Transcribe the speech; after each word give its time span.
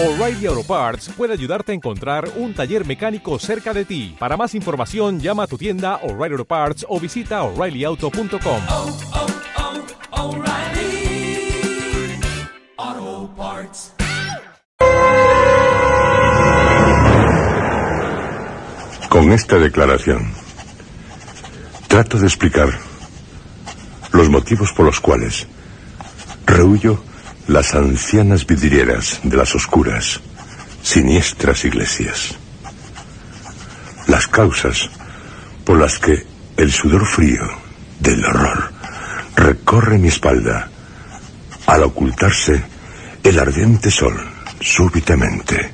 O'Reilly 0.00 0.46
Auto 0.46 0.62
Parts 0.62 1.08
puede 1.16 1.32
ayudarte 1.32 1.72
a 1.72 1.74
encontrar 1.74 2.30
un 2.36 2.54
taller 2.54 2.86
mecánico 2.86 3.36
cerca 3.40 3.74
de 3.74 3.84
ti. 3.84 4.14
Para 4.16 4.36
más 4.36 4.54
información, 4.54 5.18
llama 5.18 5.42
a 5.42 5.46
tu 5.48 5.58
tienda 5.58 5.96
O'Reilly 6.04 6.34
Auto 6.34 6.44
Parts 6.44 6.86
o 6.88 7.00
visita 7.00 7.42
oreillyauto.com. 7.42 8.62
oh, 8.68 8.96
oh, 12.86 13.30
Parts. 13.36 13.92
Con 19.08 19.32
esta 19.32 19.58
declaración, 19.58 20.32
trato 21.88 22.18
de 22.18 22.26
explicar 22.28 22.68
los 24.12 24.28
motivos 24.28 24.72
por 24.72 24.86
los 24.86 25.00
cuales 25.00 25.48
rehuyo 26.46 27.02
las 27.48 27.74
ancianas 27.74 28.46
vidrieras 28.46 29.20
de 29.22 29.34
las 29.34 29.54
oscuras, 29.54 30.20
siniestras 30.82 31.64
iglesias. 31.64 32.34
Las 34.06 34.28
causas 34.28 34.90
por 35.64 35.78
las 35.78 35.98
que 35.98 36.26
el 36.58 36.70
sudor 36.70 37.06
frío 37.06 37.42
del 38.00 38.22
horror 38.22 38.70
recorre 39.34 39.96
mi 39.96 40.08
espalda 40.08 40.68
al 41.66 41.84
ocultarse 41.84 42.62
el 43.22 43.38
ardiente 43.38 43.90
sol 43.90 44.14
súbitamente 44.60 45.70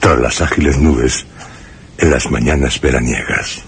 tras 0.00 0.18
las 0.18 0.40
ágiles 0.40 0.78
nubes 0.78 1.24
en 1.98 2.10
las 2.10 2.28
mañanas 2.28 2.80
veraniegas. 2.80 3.62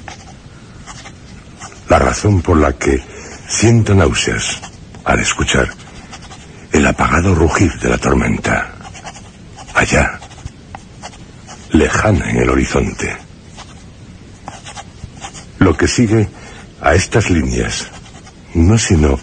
La 1.89 2.01
razón 2.01 2.43
por 2.43 2.57
la 2.57 2.73
que 2.73 3.05
siento 3.47 3.95
náuseas 3.95 4.61
al 5.05 5.21
escuchar 5.21 5.84
el 6.75 6.85
apagado 6.89 7.37
rugir 7.37 7.73
de 7.79 7.89
la 7.89 7.99
tormenta. 7.99 8.73
Allá, 9.75 10.19
lejana 11.71 12.29
en 12.31 12.39
el 12.39 12.51
horizonte. 12.51 13.17
Lo 15.61 15.77
que 15.77 15.87
sigue 15.87 16.29
a 16.81 16.95
estas 16.95 17.31
líneas 17.31 17.87
no 18.55 18.77
sino 18.77 19.21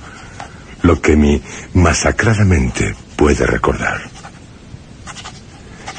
lo 0.82 1.02
que 1.02 1.18
mi 1.18 1.44
masacrada 1.74 2.46
mente 2.46 2.96
puede 3.18 3.46
recordar. 3.46 4.00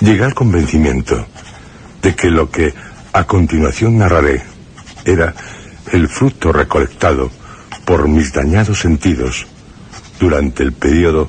Llegué 0.00 0.24
al 0.24 0.34
convencimiento 0.34 1.26
de 2.00 2.16
que 2.16 2.30
lo 2.30 2.50
que 2.50 2.72
a 3.12 3.24
continuación 3.24 3.98
narraré 3.98 4.42
era 5.04 5.34
el 5.92 6.08
fruto 6.08 6.50
recolectado 6.50 7.30
por 7.84 8.08
mis 8.08 8.32
dañados 8.32 8.80
sentidos 8.80 9.46
durante 10.18 10.62
el 10.62 10.72
periodo 10.72 11.28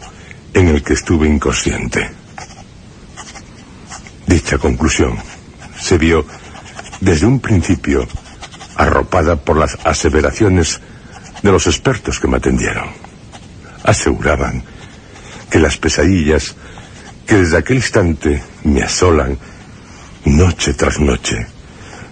en 0.54 0.68
el 0.68 0.84
que 0.84 0.94
estuve 0.94 1.28
inconsciente. 1.28 2.10
Dicha 4.28 4.58
conclusión 4.58 5.18
se 5.80 5.98
vio 5.98 6.26
desde 7.02 7.26
un 7.26 7.40
principio 7.40 8.08
arropada 8.76 9.36
por 9.36 9.58
las 9.58 9.78
aseveraciones 9.84 10.80
de 11.42 11.52
los 11.52 11.68
expertos 11.68 12.20
que 12.20 12.28
me 12.28 12.38
atendieron. 12.38 12.90
Aseguraban 13.84 14.64
que 15.50 15.60
las 15.60 15.78
pesadillas 15.78 16.56
que 17.28 17.36
desde 17.36 17.58
aquel 17.58 17.78
instante 17.78 18.42
me 18.64 18.84
asolan 18.84 19.38
noche 20.26 20.74
tras 20.74 21.00
noche 21.00 21.48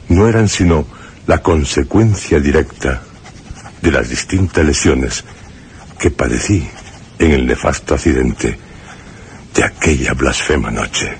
no 0.10 0.28
eran 0.28 0.50
sino 0.50 0.86
la 1.28 1.42
consecuencia 1.42 2.40
directa 2.40 3.02
de 3.82 3.92
las 3.92 4.10
distintas 4.10 4.66
lesiones 4.66 5.24
que 5.98 6.12
padecí 6.12 6.68
en 7.22 7.32
el 7.34 7.46
nefasto 7.46 7.94
accidente 7.94 8.58
de 9.54 9.64
aquella 9.64 10.14
blasfema 10.14 10.72
noche, 10.72 11.16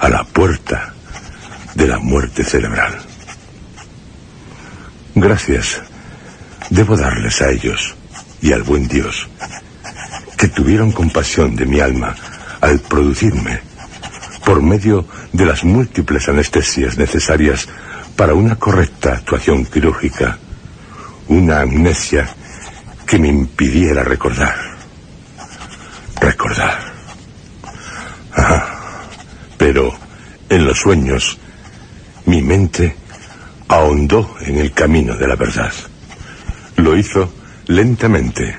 a 0.00 0.08
la 0.10 0.22
puerta 0.22 0.92
de 1.74 1.88
la 1.88 1.98
muerte 1.98 2.44
cerebral. 2.44 2.94
Gracias 5.14 5.80
debo 6.68 6.94
darles 6.94 7.40
a 7.40 7.50
ellos 7.50 7.94
y 8.42 8.52
al 8.52 8.64
buen 8.64 8.86
Dios, 8.86 9.26
que 10.36 10.48
tuvieron 10.48 10.92
compasión 10.92 11.56
de 11.56 11.64
mi 11.64 11.80
alma 11.80 12.14
al 12.60 12.78
producirme, 12.80 13.60
por 14.44 14.60
medio 14.60 15.06
de 15.32 15.46
las 15.46 15.64
múltiples 15.64 16.28
anestesias 16.28 16.98
necesarias 16.98 17.66
para 18.14 18.34
una 18.34 18.56
correcta 18.56 19.14
actuación 19.14 19.64
quirúrgica, 19.64 20.38
una 21.28 21.62
amnesia 21.62 22.35
que 23.06 23.18
me 23.18 23.28
impidiera 23.28 24.02
recordar. 24.02 24.56
Recordar. 26.20 26.92
Pero 29.56 29.92
en 30.48 30.64
los 30.64 30.78
sueños 30.78 31.38
mi 32.26 32.42
mente 32.42 32.96
ahondó 33.68 34.36
en 34.40 34.58
el 34.58 34.72
camino 34.72 35.16
de 35.16 35.28
la 35.28 35.36
verdad. 35.36 35.72
Lo 36.76 36.96
hizo 36.96 37.32
lentamente, 37.66 38.56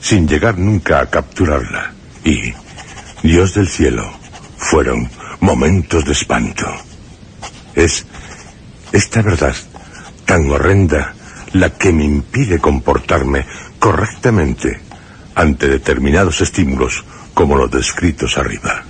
sin 0.00 0.26
llegar 0.26 0.58
nunca 0.58 1.00
a 1.00 1.10
capturarla. 1.10 1.92
Y, 2.24 2.52
Dios 3.22 3.54
del 3.54 3.68
cielo, 3.68 4.10
fueron 4.56 5.08
momentos 5.40 6.04
de 6.04 6.12
espanto. 6.12 6.66
Es 7.74 8.04
esta 8.92 9.22
verdad 9.22 9.54
tan 10.24 10.50
horrenda 10.50 11.14
la 11.52 11.70
que 11.70 11.92
me 11.92 12.04
impide 12.04 12.58
comportarme 12.58 13.44
correctamente 13.82 14.80
ante 15.34 15.66
determinados 15.66 16.40
estímulos 16.40 17.04
como 17.34 17.56
los 17.56 17.68
descritos 17.68 18.38
arriba. 18.38 18.84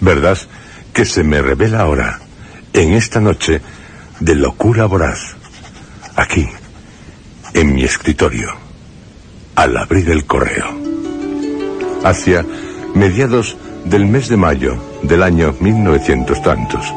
Verdad 0.00 0.38
que 0.92 1.04
se 1.04 1.24
me 1.24 1.42
revela 1.42 1.80
ahora, 1.80 2.20
en 2.72 2.92
esta 2.92 3.18
noche 3.18 3.60
de 4.20 4.36
locura 4.36 4.86
voraz, 4.86 5.34
aquí, 6.14 6.48
en 7.54 7.74
mi 7.74 7.82
escritorio, 7.82 8.54
al 9.56 9.76
abrir 9.76 10.08
el 10.10 10.26
correo. 10.26 10.78
Hacia 12.04 12.46
mediados 12.94 13.56
del 13.84 14.06
mes 14.06 14.28
de 14.28 14.36
mayo 14.36 14.80
del 15.02 15.24
año 15.24 15.56
1900 15.58 16.40
tantos, 16.40 16.94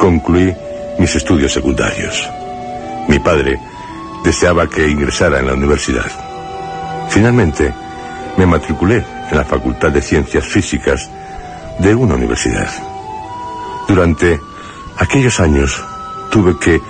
concluí 0.00 0.52
mis 0.98 1.14
estudios 1.14 1.52
secundarios. 1.52 2.28
Mi 3.06 3.20
padre 3.20 3.60
deseaba 4.24 4.68
que 4.68 4.88
ingresara 4.88 5.38
en 5.38 5.46
la 5.46 5.54
universidad. 5.54 6.23
Finalmente, 7.14 7.72
me 8.36 8.44
matriculé 8.44 8.96
en 9.30 9.36
la 9.36 9.44
Facultad 9.44 9.92
de 9.92 10.02
Ciencias 10.02 10.44
Físicas 10.44 11.08
de 11.78 11.94
una 11.94 12.16
universidad. 12.16 12.68
Durante 13.86 14.40
aquellos 14.98 15.38
años 15.38 15.80
tuve 16.32 16.58
que 16.58 16.80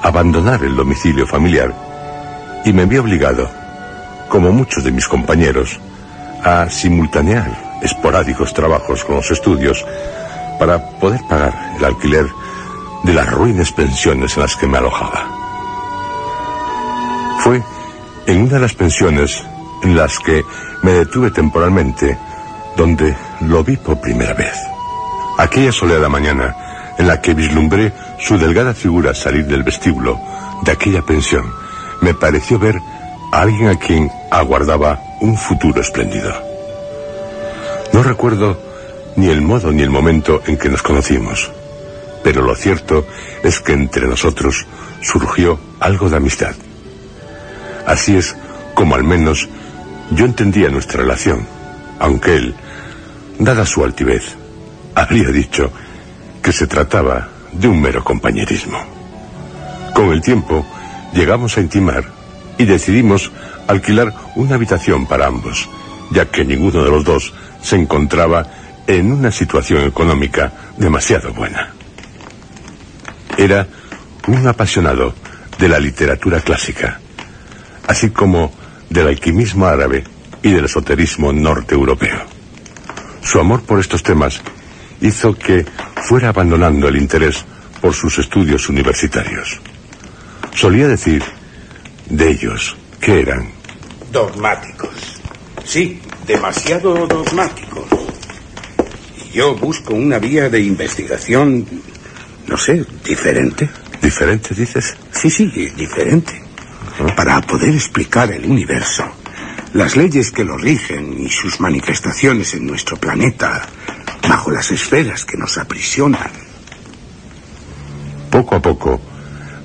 abandonar 0.00 0.62
el 0.62 0.76
domicilio 0.76 1.26
familiar 1.26 1.74
y 2.64 2.72
me 2.72 2.86
vi 2.86 2.98
obligado, 2.98 3.50
como 4.28 4.52
muchos 4.52 4.84
de 4.84 4.92
mis 4.92 5.08
compañeros, 5.08 5.80
a 6.44 6.70
simultanear 6.70 7.80
esporádicos 7.82 8.54
trabajos 8.54 9.04
con 9.04 9.16
los 9.16 9.32
estudios 9.32 9.84
para 10.60 10.78
poder 11.00 11.22
pagar 11.28 11.74
el 11.76 11.84
alquiler 11.84 12.28
de 13.02 13.14
las 13.14 13.28
ruines 13.32 13.72
pensiones 13.72 14.36
en 14.36 14.42
las 14.42 14.54
que 14.54 14.68
me 14.68 14.78
alojaba. 14.78 15.26
Fue 17.40 17.60
en 18.26 18.42
una 18.42 18.52
de 18.52 18.60
las 18.60 18.74
pensiones 18.74 19.42
en 19.82 19.96
las 19.96 20.18
que 20.18 20.44
me 20.82 20.92
detuve 20.92 21.30
temporalmente 21.30 22.18
donde 22.76 23.16
lo 23.40 23.62
vi 23.62 23.76
por 23.76 24.00
primera 24.00 24.34
vez. 24.34 24.54
Aquella 25.38 25.72
soleada 25.72 26.08
mañana 26.08 26.54
en 26.98 27.06
la 27.08 27.20
que 27.20 27.34
vislumbré 27.34 27.92
su 28.18 28.38
delgada 28.38 28.74
figura 28.74 29.14
salir 29.14 29.46
del 29.46 29.62
vestíbulo 29.62 30.20
de 30.62 30.72
aquella 30.72 31.02
pensión, 31.02 31.44
me 32.00 32.14
pareció 32.14 32.58
ver 32.58 32.78
a 33.32 33.40
alguien 33.40 33.68
a 33.68 33.78
quien 33.78 34.10
aguardaba 34.30 35.00
un 35.20 35.36
futuro 35.36 35.80
espléndido. 35.80 36.32
No 37.92 38.02
recuerdo 38.02 38.58
ni 39.16 39.28
el 39.28 39.42
modo 39.42 39.72
ni 39.72 39.82
el 39.82 39.90
momento 39.90 40.42
en 40.46 40.56
que 40.56 40.68
nos 40.68 40.82
conocimos, 40.82 41.50
pero 42.22 42.42
lo 42.42 42.54
cierto 42.54 43.06
es 43.42 43.60
que 43.60 43.72
entre 43.72 44.06
nosotros 44.06 44.66
surgió 45.00 45.58
algo 45.80 46.08
de 46.08 46.16
amistad. 46.16 46.54
Así 47.86 48.16
es 48.16 48.36
como 48.74 48.94
al 48.94 49.04
menos 49.04 49.48
yo 50.14 50.24
entendía 50.26 50.68
nuestra 50.68 51.02
relación, 51.02 51.46
aunque 51.98 52.36
él, 52.36 52.54
dada 53.38 53.64
su 53.66 53.84
altivez, 53.84 54.36
habría 54.94 55.28
dicho 55.28 55.70
que 56.42 56.52
se 56.52 56.66
trataba 56.66 57.28
de 57.52 57.68
un 57.68 57.80
mero 57.80 58.02
compañerismo. 58.04 58.78
Con 59.94 60.12
el 60.12 60.20
tiempo 60.20 60.66
llegamos 61.14 61.56
a 61.56 61.60
intimar 61.60 62.04
y 62.58 62.64
decidimos 62.64 63.30
alquilar 63.66 64.12
una 64.34 64.56
habitación 64.56 65.06
para 65.06 65.26
ambos, 65.26 65.68
ya 66.10 66.26
que 66.26 66.44
ninguno 66.44 66.82
de 66.82 66.90
los 66.90 67.04
dos 67.04 67.32
se 67.62 67.76
encontraba 67.76 68.46
en 68.86 69.12
una 69.12 69.30
situación 69.30 69.84
económica 69.84 70.52
demasiado 70.76 71.32
buena. 71.32 71.72
Era 73.36 73.66
un 74.26 74.46
apasionado 74.46 75.14
de 75.58 75.68
la 75.68 75.78
literatura 75.78 76.40
clásica, 76.40 77.00
así 77.86 78.10
como 78.10 78.52
del 78.92 79.08
alquimismo 79.08 79.66
árabe 79.66 80.04
y 80.42 80.50
del 80.50 80.66
esoterismo 80.66 81.32
norte 81.32 81.74
europeo. 81.74 82.20
Su 83.22 83.40
amor 83.40 83.62
por 83.62 83.80
estos 83.80 84.02
temas 84.02 84.40
hizo 85.00 85.36
que 85.36 85.64
fuera 86.04 86.28
abandonando 86.28 86.88
el 86.88 86.96
interés 86.96 87.44
por 87.80 87.94
sus 87.94 88.18
estudios 88.18 88.68
universitarios. 88.68 89.60
Solía 90.54 90.88
decir 90.88 91.22
de 92.08 92.30
ellos 92.30 92.76
que 93.00 93.20
eran 93.20 93.48
Dogmáticos. 94.12 94.90
Sí, 95.64 95.98
demasiado 96.26 97.06
dogmáticos. 97.06 97.86
Y 99.24 99.38
yo 99.38 99.54
busco 99.54 99.94
una 99.94 100.18
vía 100.18 100.50
de 100.50 100.60
investigación, 100.60 101.66
no 102.46 102.56
sé, 102.58 102.84
diferente. 103.02 103.70
¿Diferente, 104.02 104.54
dices? 104.54 104.94
Sí, 105.12 105.30
sí, 105.30 105.46
diferente. 105.46 106.42
Para 107.16 107.40
poder 107.40 107.74
explicar 107.74 108.30
el 108.30 108.44
universo, 108.44 109.04
las 109.74 109.96
leyes 109.96 110.30
que 110.30 110.44
lo 110.44 110.56
rigen 110.56 111.20
y 111.20 111.28
sus 111.28 111.60
manifestaciones 111.60 112.54
en 112.54 112.66
nuestro 112.66 112.96
planeta, 112.96 113.62
bajo 114.28 114.50
las 114.50 114.70
esferas 114.70 115.24
que 115.24 115.36
nos 115.36 115.58
aprisionan. 115.58 116.30
Poco 118.30 118.56
a 118.56 118.62
poco 118.62 119.00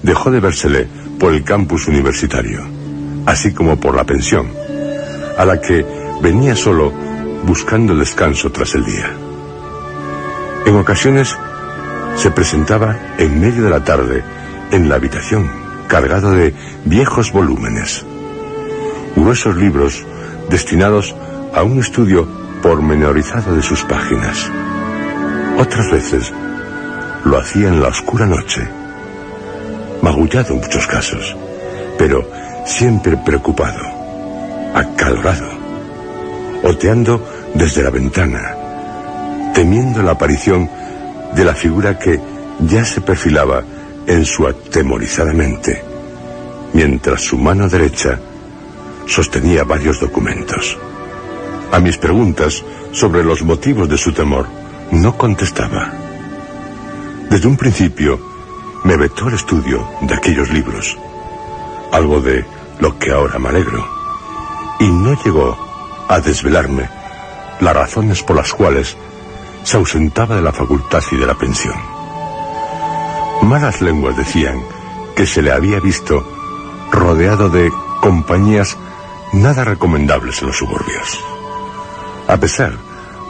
dejó 0.03 0.31
de 0.31 0.39
vérsele 0.39 0.87
por 1.19 1.33
el 1.33 1.43
campus 1.43 1.87
universitario, 1.87 2.65
así 3.25 3.53
como 3.53 3.79
por 3.79 3.95
la 3.95 4.05
pensión, 4.05 4.51
a 5.37 5.45
la 5.45 5.59
que 5.59 5.85
venía 6.21 6.55
solo 6.55 6.91
buscando 7.43 7.95
descanso 7.95 8.51
tras 8.51 8.75
el 8.75 8.85
día. 8.85 9.11
En 10.65 10.75
ocasiones 10.75 11.35
se 12.15 12.31
presentaba 12.31 13.15
en 13.17 13.39
medio 13.39 13.63
de 13.63 13.69
la 13.69 13.83
tarde 13.83 14.23
en 14.71 14.89
la 14.89 14.95
habitación, 14.95 15.66
cargado 15.87 16.31
de 16.31 16.53
viejos 16.85 17.31
volúmenes, 17.31 18.05
gruesos 19.15 19.55
libros 19.55 20.05
destinados 20.49 21.15
a 21.53 21.63
un 21.63 21.79
estudio 21.79 22.27
pormenorizado 22.61 23.55
de 23.55 23.61
sus 23.61 23.83
páginas. 23.83 24.51
Otras 25.57 25.91
veces 25.91 26.33
lo 27.25 27.37
hacía 27.37 27.69
en 27.69 27.81
la 27.81 27.87
oscura 27.89 28.25
noche, 28.25 28.67
magullado 30.01 30.53
en 30.53 30.61
muchos 30.61 30.85
casos, 30.87 31.35
pero 31.97 32.29
siempre 32.65 33.17
preocupado, 33.17 33.81
acalorado, 34.73 35.49
oteando 36.63 37.25
desde 37.53 37.83
la 37.83 37.89
ventana, 37.89 38.55
temiendo 39.53 40.03
la 40.03 40.11
aparición 40.11 40.69
de 41.33 41.43
la 41.43 41.53
figura 41.53 41.97
que 41.97 42.19
ya 42.59 42.85
se 42.85 43.01
perfilaba 43.01 43.63
en 44.07 44.25
su 44.25 44.47
atemorizada 44.47 45.33
mente, 45.33 45.83
mientras 46.73 47.21
su 47.21 47.37
mano 47.37 47.67
derecha 47.67 48.19
sostenía 49.05 49.65
varios 49.65 49.99
documentos. 49.99 50.77
A 51.71 51.79
mis 51.79 51.97
preguntas 51.97 52.63
sobre 52.93 53.23
los 53.23 53.43
motivos 53.43 53.89
de 53.89 53.97
su 53.97 54.13
temor, 54.13 54.47
no 54.91 55.17
contestaba. 55.17 55.91
Desde 57.29 57.47
un 57.47 57.57
principio, 57.57 58.19
me 58.85 58.95
vetó 58.95 59.27
el 59.27 59.35
estudio 59.35 59.85
de 60.01 60.15
aquellos 60.15 60.49
libros, 60.49 60.97
algo 61.91 62.21
de 62.21 62.45
lo 62.79 62.97
que 62.97 63.11
ahora 63.11 63.37
me 63.37 63.49
alegro, 63.49 63.85
y 64.79 64.87
no 64.87 65.21
llegó 65.21 65.57
a 66.07 66.21
desvelarme 66.21 66.89
las 67.59 67.75
razones 67.75 68.23
por 68.23 68.37
las 68.37 68.53
cuales 68.53 68.95
se 69.63 69.75
ausentaba 69.75 70.35
de 70.35 70.41
la 70.41 70.53
facultad 70.53 71.03
y 71.11 71.17
de 71.17 71.25
la 71.25 71.33
pensión. 71.33 71.96
Malas 73.47 73.79
lenguas 73.79 74.17
decían 74.17 74.61
que 75.15 75.25
se 75.25 75.41
le 75.41 75.53
había 75.53 75.79
visto 75.79 76.21
rodeado 76.91 77.47
de 77.47 77.71
compañías 78.01 78.77
nada 79.31 79.63
recomendables 79.63 80.41
en 80.41 80.47
los 80.47 80.57
suburbios. 80.57 81.17
A 82.27 82.35
pesar 82.35 82.73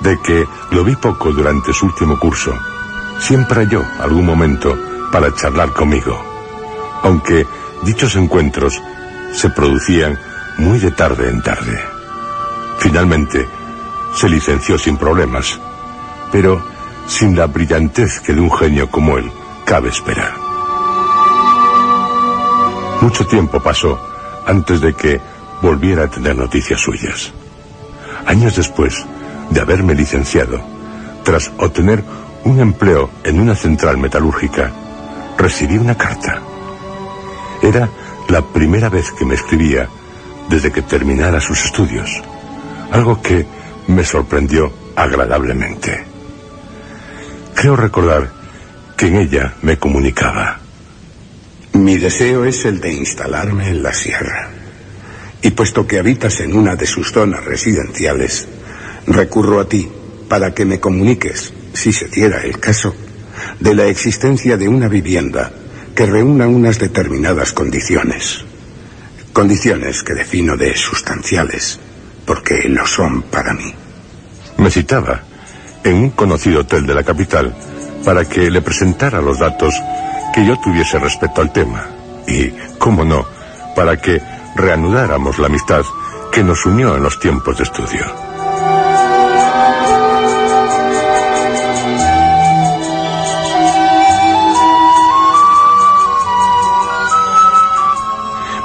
de 0.01 0.19
que 0.19 0.47
lo 0.71 0.83
vi 0.83 0.95
poco 0.95 1.31
durante 1.31 1.71
su 1.71 1.85
último 1.85 2.17
curso, 2.17 2.51
siempre 3.19 3.61
halló 3.61 3.85
algún 3.99 4.25
momento 4.25 4.75
para 5.11 5.35
charlar 5.35 5.71
conmigo, 5.73 6.19
aunque 7.03 7.45
dichos 7.83 8.15
encuentros 8.15 8.81
se 9.33 9.51
producían 9.51 10.17
muy 10.57 10.79
de 10.79 10.89
tarde 10.89 11.29
en 11.29 11.43
tarde. 11.43 11.79
Finalmente, 12.79 13.47
se 14.15 14.27
licenció 14.27 14.79
sin 14.79 14.97
problemas, 14.97 15.59
pero 16.31 16.59
sin 17.05 17.37
la 17.37 17.45
brillantez 17.45 18.19
que 18.19 18.33
de 18.33 18.41
un 18.41 18.51
genio 18.51 18.89
como 18.89 19.19
él 19.19 19.31
cabe 19.67 19.89
esperar. 19.89 20.33
Mucho 23.01 23.27
tiempo 23.27 23.59
pasó 23.59 23.99
antes 24.45 24.79
de 24.79 24.93
que 24.93 25.19
volviera 25.61 26.05
a 26.05 26.09
tener 26.09 26.37
noticias 26.37 26.79
suyas. 26.79 27.33
Años 28.25 28.55
después 28.55 29.05
de 29.49 29.59
haberme 29.59 29.93
licenciado, 29.93 30.61
tras 31.23 31.51
obtener 31.57 32.01
un 32.45 32.61
empleo 32.61 33.09
en 33.25 33.41
una 33.41 33.55
central 33.55 33.97
metalúrgica, 33.97 34.71
recibí 35.37 35.77
una 35.77 35.97
carta. 35.97 36.39
Era 37.61 37.89
la 38.29 38.41
primera 38.41 38.87
vez 38.87 39.11
que 39.11 39.25
me 39.25 39.35
escribía 39.35 39.89
desde 40.49 40.71
que 40.71 40.81
terminara 40.81 41.41
sus 41.41 41.65
estudios, 41.65 42.09
algo 42.91 43.21
que 43.21 43.45
me 43.87 44.05
sorprendió 44.05 44.71
agradablemente. 44.95 46.05
Creo 47.53 47.75
recordar 47.75 48.36
que 48.97 49.07
en 49.07 49.17
ella 49.17 49.53
me 49.61 49.77
comunicaba. 49.77 50.59
Mi 51.73 51.97
deseo 51.99 52.45
es 52.45 52.65
el 52.65 52.81
de 52.81 52.91
instalarme 52.91 53.69
en 53.69 53.83
la 53.83 53.93
sierra. 53.93 54.49
Y 55.43 55.51
puesto 55.51 55.85
que 55.85 55.99
habitas 55.99 56.39
en 56.39 56.57
una 56.57 56.75
de 56.75 56.87
sus 56.87 57.11
zonas 57.11 57.45
residenciales, 57.45 58.47
recurro 59.05 59.59
a 59.59 59.69
ti 59.69 59.87
para 60.27 60.53
que 60.55 60.65
me 60.65 60.79
comuniques, 60.79 61.53
si 61.73 61.93
se 61.93 62.07
diera 62.07 62.41
el 62.41 62.59
caso, 62.59 62.95
de 63.59 63.75
la 63.75 63.85
existencia 63.85 64.57
de 64.57 64.67
una 64.67 64.87
vivienda 64.87 65.51
que 65.95 66.07
reúna 66.07 66.47
unas 66.47 66.79
determinadas 66.79 67.53
condiciones. 67.53 68.43
Condiciones 69.31 70.01
que 70.01 70.15
defino 70.15 70.57
de 70.57 70.75
sustanciales, 70.75 71.79
porque 72.25 72.67
lo 72.67 72.87
son 72.87 73.21
para 73.21 73.53
mí. 73.53 73.71
Me 74.57 74.71
citaba 74.71 75.21
en 75.83 75.97
un 75.97 76.09
conocido 76.09 76.61
hotel 76.61 76.87
de 76.87 76.95
la 76.95 77.03
capital 77.03 77.55
para 78.07 78.23
que 78.23 78.49
le 78.49 78.61
presentara 78.61 79.19
los 79.19 79.37
datos 79.37 79.75
que 80.33 80.45
yo 80.45 80.57
tuviese 80.61 80.97
respecto 80.97 81.41
al 81.41 81.51
tema. 81.51 81.83
Y, 82.25 82.51
cómo 82.79 83.03
no, 83.03 83.25
para 83.75 83.97
que 83.97 84.21
reanudáramos 84.55 85.37
la 85.39 85.47
amistad 85.47 85.81
que 86.31 86.41
nos 86.41 86.65
unió 86.65 86.95
en 86.95 87.03
los 87.03 87.19
tiempos 87.19 87.57
de 87.57 87.65
estudio. 87.65 88.05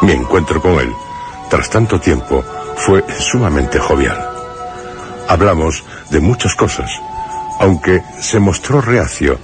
Mi 0.02 0.12
encuentro 0.12 0.62
con 0.62 0.78
él, 0.78 0.92
tras 1.50 1.68
tanto 1.68 1.99
tiempo, 1.99 2.44
fue 2.76 3.04
sumamente 3.18 3.80
jovial. 3.80 4.25
Hablamos 5.26 5.82
de 6.11 6.20
muchas 6.20 6.54
cosas, 6.54 6.92
aunque 7.62 8.02
se 8.21 8.40
mostró 8.40 8.81
reacio 8.81 9.38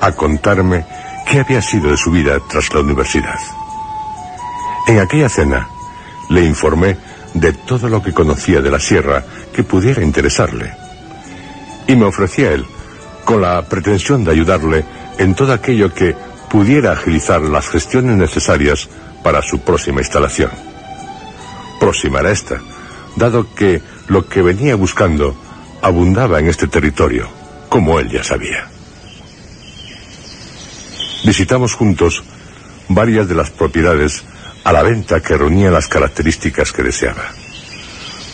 a 0.00 0.12
contarme 0.12 0.84
qué 1.26 1.40
había 1.40 1.62
sido 1.62 1.90
de 1.90 1.96
su 1.96 2.10
vida 2.10 2.38
tras 2.46 2.72
la 2.74 2.80
universidad. 2.80 3.38
En 4.86 4.98
aquella 4.98 5.30
cena 5.30 5.66
le 6.28 6.44
informé 6.44 6.98
de 7.32 7.54
todo 7.54 7.88
lo 7.88 8.02
que 8.02 8.12
conocía 8.12 8.60
de 8.60 8.70
la 8.70 8.78
sierra 8.78 9.24
que 9.54 9.64
pudiera 9.64 10.02
interesarle. 10.02 10.72
Y 11.86 11.96
me 11.96 12.04
ofrecía 12.04 12.52
él, 12.52 12.66
con 13.24 13.40
la 13.40 13.62
pretensión 13.62 14.24
de 14.24 14.32
ayudarle 14.32 14.84
en 15.16 15.34
todo 15.34 15.54
aquello 15.54 15.92
que 15.92 16.14
pudiera 16.50 16.92
agilizar 16.92 17.40
las 17.40 17.68
gestiones 17.68 18.18
necesarias 18.18 18.90
para 19.22 19.40
su 19.40 19.60
próxima 19.60 20.02
instalación. 20.02 20.50
Próxima 21.80 22.20
era 22.20 22.30
esta, 22.30 22.60
dado 23.16 23.54
que 23.54 23.80
lo 24.08 24.28
que 24.28 24.42
venía 24.42 24.76
buscando 24.76 25.34
abundaba 25.80 26.38
en 26.40 26.48
este 26.48 26.66
territorio, 26.66 27.26
como 27.74 27.98
él 27.98 28.08
ya 28.08 28.22
sabía. 28.22 28.68
Visitamos 31.24 31.74
juntos 31.74 32.22
varias 32.86 33.28
de 33.28 33.34
las 33.34 33.50
propiedades 33.50 34.22
a 34.62 34.72
la 34.72 34.84
venta 34.84 35.20
que 35.20 35.36
reunía 35.36 35.72
las 35.72 35.88
características 35.88 36.72
que 36.72 36.84
deseaba. 36.84 37.24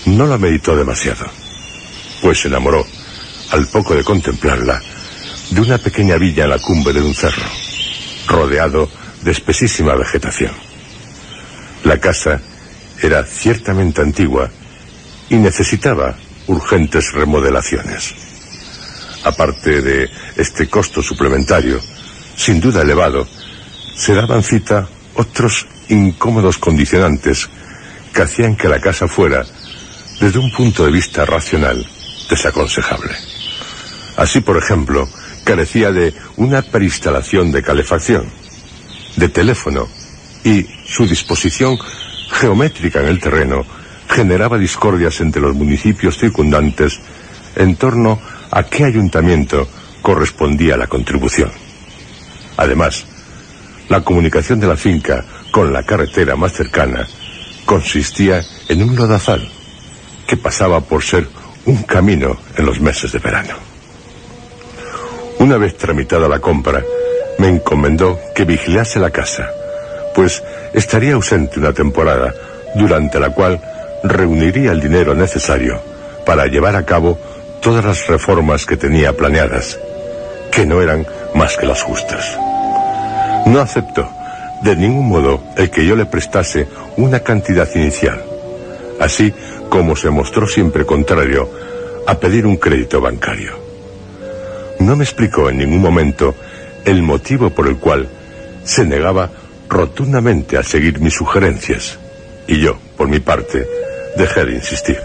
No 0.05 0.27
la 0.27 0.37
meditó 0.37 0.77
demasiado, 0.77 1.25
pues 2.21 2.41
se 2.41 2.49
enamoró, 2.49 2.85
al 3.53 3.67
poco 3.69 3.95
de 3.95 4.05
contemplarla, 4.05 4.83
de 5.49 5.61
una 5.63 5.79
pequeña 5.79 6.19
villa 6.19 6.45
en 6.45 6.51
la 6.51 6.59
cumbre 6.59 6.93
de 6.93 7.01
un 7.01 7.15
cerro, 7.15 7.49
rodeado 8.27 8.91
de 9.23 9.31
espesísima 9.31 9.95
vegetación. 9.95 10.53
La 11.85 11.99
casa 11.99 12.43
era 13.03 13.25
ciertamente 13.25 14.03
antigua 14.03 14.51
y 15.31 15.37
necesitaba 15.37 16.15
urgentes 16.47 17.15
remodelaciones. 17.15 18.30
Aparte 19.25 19.83
de 19.83 20.11
este 20.37 20.69
costo 20.69 21.03
suplementario, 21.03 21.81
sin 22.37 22.61
duda 22.61 22.83
elevado, 22.83 23.27
se 23.95 24.15
daban 24.15 24.43
cita 24.43 24.89
otros 25.15 25.67
incómodos 25.89 26.59
condicionantes 26.59 27.49
que 28.15 28.23
hacían 28.23 28.57
que 28.57 28.69
la 28.69 28.81
casa 28.81 29.09
fuera, 29.09 29.45
desde 30.21 30.39
un 30.39 30.51
punto 30.53 30.85
de 30.85 30.93
vista 30.93 31.25
racional, 31.25 31.87
desaconsejable. 32.29 33.15
Así, 34.17 34.41
por 34.41 34.57
ejemplo, 34.57 35.09
carecía 35.45 35.91
de 35.91 36.15
una 36.37 36.63
preinstalación 36.63 37.53
de 37.53 37.63
calefacción, 37.63 38.27
de 39.17 39.29
teléfono, 39.29 39.89
y 40.45 40.67
su 40.87 41.07
disposición 41.07 41.79
geométrica 42.31 43.01
en 43.01 43.09
el 43.09 43.21
terreno 43.21 43.65
generaba 44.09 44.59
discordias 44.59 45.21
entre 45.21 45.43
los 45.43 45.55
municipios 45.55 46.19
circundantes 46.19 46.99
en 47.57 47.77
torno 47.77 48.21
a 48.51 48.63
qué 48.65 48.85
ayuntamiento 48.85 49.69
correspondía 50.03 50.77
la 50.77 50.87
contribución. 50.87 51.51
Además, 52.57 53.05
la 53.89 54.03
comunicación 54.03 54.61
de 54.61 54.67
la 54.67 54.77
finca 54.77 55.25
con 55.51 55.73
la 55.73 55.83
carretera 55.83 56.37
más 56.37 56.53
cercana 56.53 57.07
consistía 57.65 58.43
en 58.69 58.83
un 58.83 58.97
lodazal 58.97 59.49
que 60.27 60.37
pasaba 60.37 60.81
por 60.81 61.03
ser 61.03 61.27
un 61.67 61.83
camino 61.83 62.37
en 62.57 62.67
los 62.67 62.81
meses 62.81 63.13
de 63.13 63.19
verano. 63.19 63.55
Una 65.39 65.57
vez 65.57 65.77
tramitada 65.77 66.29
la 66.29 66.39
compra, 66.39 66.83
me 67.39 67.49
encomendó 67.49 68.19
que 68.35 68.45
vigilase 68.45 69.01
la 69.01 69.11
casa, 69.11 69.49
pues 70.15 70.43
estaría 70.75 71.15
ausente 71.15 71.59
una 71.59 71.73
temporada 71.73 72.35
durante 72.75 73.19
la 73.19 73.31
cual 73.31 73.61
reuniría 74.05 74.73
el 74.73 74.81
dinero 74.81 75.15
necesario 75.15 75.81
para 76.25 76.47
llevar 76.47 76.77
a 76.77 76.85
cabo 76.85 77.19
todas 77.61 77.85
las 77.85 78.07
reformas 78.07 78.67
que 78.67 78.77
tenía 78.77 79.17
planeadas, 79.17 79.79
que 80.51 80.67
no 80.67 80.83
eran 80.83 81.07
más 81.35 81.57
que 81.57 81.67
las 81.67 81.83
justas. 81.83 82.39
No 83.47 83.61
aceptó 83.61 84.09
de 84.63 84.77
ningún 84.77 85.09
modo 85.09 85.43
el 85.57 85.71
que 85.71 85.87
yo 85.87 85.97
le 85.97 86.07
prestase 86.07 86.67
una 86.97 87.21
cantidad 87.21 87.69
inicial, 87.75 88.23
así 88.99 89.33
como 89.69 89.97
se 89.97 90.11
mostró 90.11 90.47
siempre 90.47 90.85
contrario 90.85 91.49
a 92.07 92.19
pedir 92.19 92.47
un 92.47 92.57
crédito 92.57 93.01
bancario. 93.01 93.59
No 94.81 94.97
me 94.97 95.05
explicó 95.05 95.51
en 95.51 95.59
ningún 95.59 95.81
momento 95.81 96.35
el 96.85 97.03
motivo 97.03 97.51
por 97.51 97.69
el 97.69 97.77
cual 97.77 98.09
se 98.65 98.85
negaba 98.85 99.31
rotundamente 99.69 100.57
a 100.57 100.63
seguir 100.63 101.01
mis 101.01 101.15
sugerencias, 101.15 101.99
y 102.47 102.61
yo, 102.61 102.79
por 102.97 103.09
mi 103.09 103.21
parte, 103.21 103.67
dejé 104.17 104.45
de 104.45 104.55
insistir. 104.55 105.01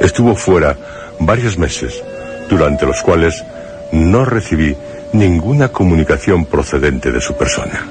Estuvo 0.00 0.36
fuera 0.36 0.76
varios 1.20 1.58
meses, 1.58 2.02
durante 2.48 2.86
los 2.86 3.02
cuales 3.02 3.44
no 3.92 4.24
recibí 4.24 4.76
ninguna 5.12 5.68
comunicación 5.68 6.44
procedente 6.44 7.12
de 7.12 7.20
su 7.20 7.36
persona. 7.36 7.86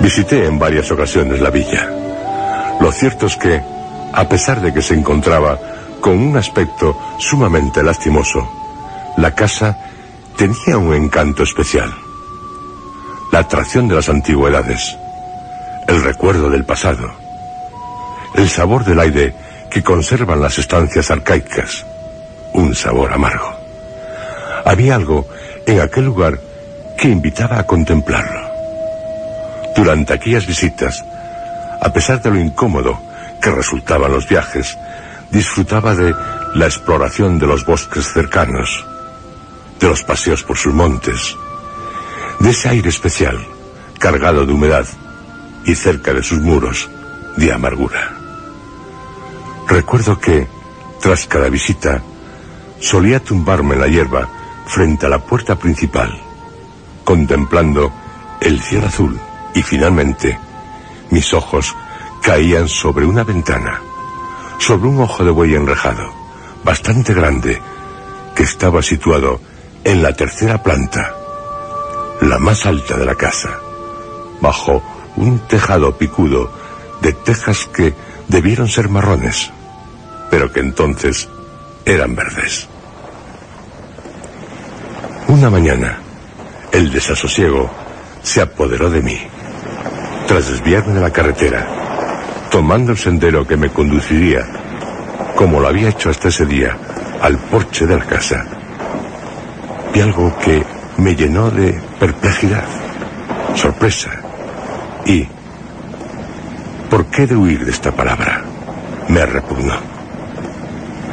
Visité 0.00 0.46
en 0.46 0.58
varias 0.58 0.90
ocasiones 0.90 1.40
la 1.40 1.50
villa. 1.50 1.90
Lo 2.80 2.92
cierto 2.92 3.26
es 3.26 3.36
que, 3.36 3.60
a 4.12 4.28
pesar 4.28 4.60
de 4.60 4.72
que 4.72 4.82
se 4.82 4.94
encontraba 4.94 5.58
con 6.00 6.18
un 6.18 6.36
aspecto 6.36 6.96
sumamente 7.18 7.82
lastimoso, 7.82 8.46
la 9.16 9.34
casa 9.34 9.78
tenía 10.36 10.76
un 10.76 10.92
encanto 10.94 11.42
especial. 11.42 11.92
La 13.32 13.40
atracción 13.40 13.88
de 13.88 13.94
las 13.94 14.08
antigüedades, 14.08 14.96
el 15.88 16.02
recuerdo 16.02 16.50
del 16.50 16.64
pasado, 16.64 17.10
el 18.34 18.48
sabor 18.48 18.84
del 18.84 19.00
aire 19.00 19.34
que 19.70 19.82
conservan 19.82 20.40
las 20.40 20.58
estancias 20.58 21.10
arcaicas, 21.10 21.86
un 22.54 22.74
sabor 22.74 23.12
amargo. 23.12 23.52
Había 24.64 24.94
algo 24.94 25.28
en 25.66 25.80
aquel 25.80 26.06
lugar 26.06 26.40
que 26.96 27.08
invitaba 27.08 27.58
a 27.58 27.66
contemplarlo. 27.66 28.40
Durante 29.76 30.14
aquellas 30.14 30.46
visitas, 30.46 31.04
a 31.80 31.92
pesar 31.92 32.22
de 32.22 32.30
lo 32.30 32.38
incómodo 32.38 32.98
que 33.42 33.50
resultaban 33.50 34.10
los 34.10 34.28
viajes, 34.28 34.78
disfrutaba 35.30 35.94
de 35.94 36.14
la 36.54 36.66
exploración 36.66 37.38
de 37.38 37.46
los 37.46 37.66
bosques 37.66 38.06
cercanos, 38.12 38.86
de 39.80 39.88
los 39.88 40.02
paseos 40.04 40.44
por 40.44 40.56
sus 40.56 40.72
montes, 40.72 41.36
de 42.38 42.50
ese 42.50 42.68
aire 42.68 42.88
especial, 42.88 43.38
cargado 43.98 44.46
de 44.46 44.52
humedad 44.52 44.86
y 45.66 45.74
cerca 45.74 46.14
de 46.14 46.22
sus 46.22 46.38
muros, 46.38 46.88
de 47.36 47.52
amargura. 47.52 48.12
Recuerdo 49.68 50.18
que, 50.20 50.46
tras 51.00 51.26
cada 51.26 51.48
visita, 51.48 52.00
solía 52.80 53.20
tumbarme 53.20 53.74
en 53.74 53.80
la 53.80 53.88
hierba 53.88 54.28
frente 54.66 55.06
a 55.06 55.08
la 55.08 55.18
puerta 55.18 55.56
principal, 55.56 56.20
contemplando 57.04 57.92
el 58.40 58.60
cielo 58.60 58.86
azul 58.86 59.18
y 59.54 59.62
finalmente 59.62 60.38
mis 61.10 61.32
ojos 61.34 61.74
caían 62.22 62.68
sobre 62.68 63.06
una 63.06 63.24
ventana, 63.24 63.80
sobre 64.58 64.88
un 64.88 65.00
ojo 65.00 65.24
de 65.24 65.30
buey 65.30 65.54
enrejado, 65.54 66.12
bastante 66.64 67.14
grande, 67.14 67.60
que 68.34 68.42
estaba 68.42 68.82
situado 68.82 69.40
en 69.84 70.02
la 70.02 70.12
tercera 70.14 70.62
planta, 70.62 71.14
la 72.22 72.38
más 72.38 72.66
alta 72.66 72.96
de 72.96 73.04
la 73.04 73.14
casa, 73.14 73.60
bajo 74.40 74.82
un 75.16 75.38
tejado 75.40 75.96
picudo 75.96 76.50
de 77.00 77.12
tejas 77.12 77.66
que 77.66 77.94
debieron 78.28 78.68
ser 78.68 78.88
marrones, 78.88 79.52
pero 80.30 80.50
que 80.52 80.60
entonces 80.60 81.28
eran 81.84 82.14
verdes. 82.14 82.68
Una 85.28 85.50
mañana, 85.50 85.98
el 86.72 86.90
desasosiego 86.90 87.70
se 88.22 88.40
apoderó 88.40 88.90
de 88.90 89.02
mí. 89.02 89.18
Tras 90.26 90.48
desviarme 90.48 90.94
de 90.94 91.00
la 91.00 91.10
carretera, 91.10 91.66
tomando 92.50 92.92
el 92.92 92.98
sendero 92.98 93.46
que 93.46 93.56
me 93.56 93.70
conduciría, 93.70 94.46
como 95.34 95.60
lo 95.60 95.68
había 95.68 95.90
hecho 95.90 96.10
hasta 96.10 96.28
ese 96.28 96.46
día, 96.46 96.76
al 97.20 97.38
porche 97.38 97.86
de 97.86 97.98
la 97.98 98.04
casa, 98.04 98.44
vi 99.92 100.00
algo 100.00 100.36
que 100.38 100.64
me 100.98 101.14
llenó 101.14 101.50
de 101.50 101.80
perplejidad, 101.98 102.64
sorpresa 103.54 104.10
y, 105.04 105.26
¿por 106.88 107.06
qué 107.06 107.26
de 107.26 107.36
huir 107.36 107.64
de 107.64 107.70
esta 107.70 107.92
palabra? 107.92 108.42
Me 109.08 109.24
repugnó. 109.26 109.93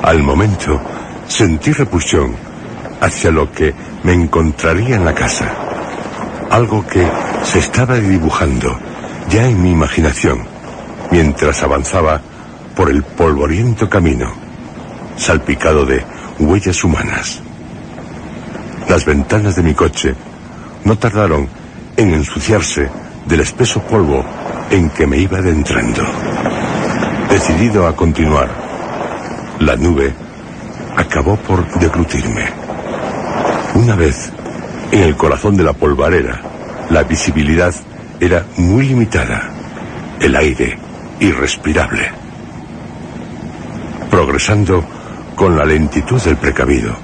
Al 0.04 0.24
momento 0.24 0.82
sentí 1.28 1.72
repulsión 1.72 2.36
hacia 3.02 3.32
lo 3.32 3.52
que 3.52 3.74
me 4.04 4.14
encontraría 4.14 4.96
en 4.96 5.06
la 5.06 5.14
casa. 5.14 5.46
Algo 6.50 6.86
que 6.86 7.08
se 7.44 7.60
estaba 7.60 7.96
dibujando 7.98 8.78
ya 9.30 9.48
en 9.48 9.62
mi 9.62 9.72
imaginación 9.72 10.46
mientras 11.12 11.62
avanzaba 11.62 12.22
por 12.76 12.90
el 12.90 13.04
polvoriento 13.04 13.90
camino, 13.90 14.32
salpicado 15.18 15.86
de 15.86 16.04
huellas 16.40 16.84
humanas. 16.84 17.42
Las 18.90 19.06
ventanas 19.06 19.56
de 19.56 19.64
mi 19.64 19.74
coche 19.74 20.16
no 20.84 20.98
tardaron 20.98 21.48
en 21.96 22.14
ensuciarse 22.14 22.90
del 23.28 23.42
espeso 23.42 23.82
polvo 23.84 24.26
en 24.72 24.90
que 24.90 25.06
me 25.06 25.18
iba 25.18 25.38
adentrando. 25.38 26.04
Decidido 27.30 27.88
a 27.88 27.96
continuar, 27.96 28.50
la 29.62 29.76
nube 29.76 30.14
acabó 30.98 31.36
por 31.38 31.68
deglutirme. 31.80 32.46
Una 33.76 33.96
vez 33.96 34.32
en 34.92 35.04
el 35.04 35.16
corazón 35.16 35.56
de 35.56 35.64
la 35.64 35.74
polvarera, 35.74 36.42
la 36.90 37.04
visibilidad 37.04 37.74
era 38.20 38.46
muy 38.58 38.88
limitada, 38.88 39.50
el 40.20 40.36
aire 40.36 40.78
irrespirable. 41.20 42.12
Progresando 44.10 44.84
con 45.36 45.58
la 45.58 45.64
lentitud 45.64 46.22
del 46.22 46.38
precavido, 46.38 46.96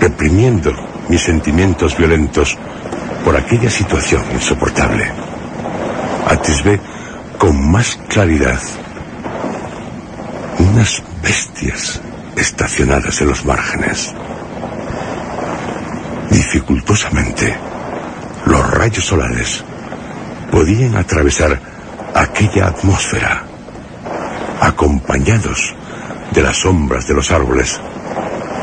reprimiendo 0.00 0.72
mis 1.08 1.22
sentimientos 1.22 1.96
violentos 1.96 2.56
por 3.24 3.36
aquella 3.36 3.68
situación 3.68 4.22
insoportable, 4.32 5.10
atisbé 6.28 6.80
con 7.36 7.70
más 7.70 7.98
claridad 8.08 8.60
unas 10.58 11.02
bestias 11.22 12.00
estacionadas 12.36 13.20
en 13.20 13.28
los 13.28 13.44
márgenes. 13.44 14.12
Dificultosamente, 16.30 17.56
los 18.46 18.70
rayos 18.70 19.04
solares 19.04 19.64
podían 20.50 20.96
atravesar 20.96 21.60
aquella 22.14 22.68
atmósfera, 22.68 23.44
acompañados 24.60 25.74
de 26.32 26.42
las 26.42 26.58
sombras 26.58 27.06
de 27.06 27.14
los 27.14 27.30
árboles 27.30 27.80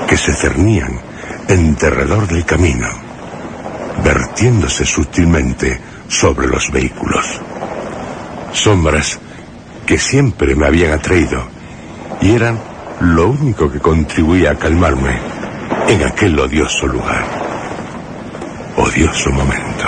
que 0.08 0.18
se 0.18 0.34
cernían 0.34 1.00
en 1.48 1.76
derredor 1.76 2.28
del 2.28 2.46
camino, 2.46 2.88
vertiéndose 4.04 4.86
sutilmente 4.86 5.80
sobre 6.08 6.48
los 6.48 6.72
vehículos. 6.72 7.26
Sombras 8.54 9.20
que 9.86 9.98
siempre 9.98 10.56
me 10.56 10.68
habían 10.68 10.94
atraído 10.94 11.59
y 12.22 12.32
eran 12.32 12.60
lo 13.02 13.30
único 13.30 13.72
que 13.72 13.80
contribuía 13.80 14.52
a 14.52 14.56
calmarme 14.56 15.18
en 15.88 16.04
aquel 16.04 16.38
odioso 16.40 16.88
lugar. 16.88 17.26
Odioso 18.78 19.32
momento. 19.32 19.86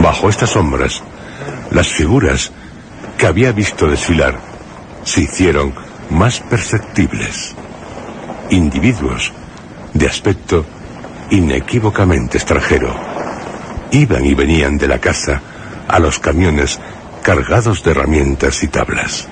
Bajo 0.00 0.28
estas 0.28 0.50
sombras, 0.50 1.02
las 1.70 1.88
figuras 1.88 2.52
que 3.16 3.26
había 3.26 3.52
visto 3.52 3.86
desfilar 3.86 4.38
se 5.04 5.22
hicieron 5.22 5.72
más 6.10 6.40
perceptibles. 6.40 7.54
Individuos 8.50 9.32
de 9.94 10.06
aspecto 10.06 10.64
inequívocamente 11.30 12.38
extranjero 12.38 12.94
iban 13.92 14.24
y 14.24 14.34
venían 14.34 14.78
de 14.78 14.88
la 14.88 14.98
casa 14.98 15.40
a 15.88 15.98
los 15.98 16.18
camiones 16.18 16.80
cargados 17.22 17.82
de 17.84 17.92
herramientas 17.92 18.62
y 18.62 18.68
tablas. 18.68 19.28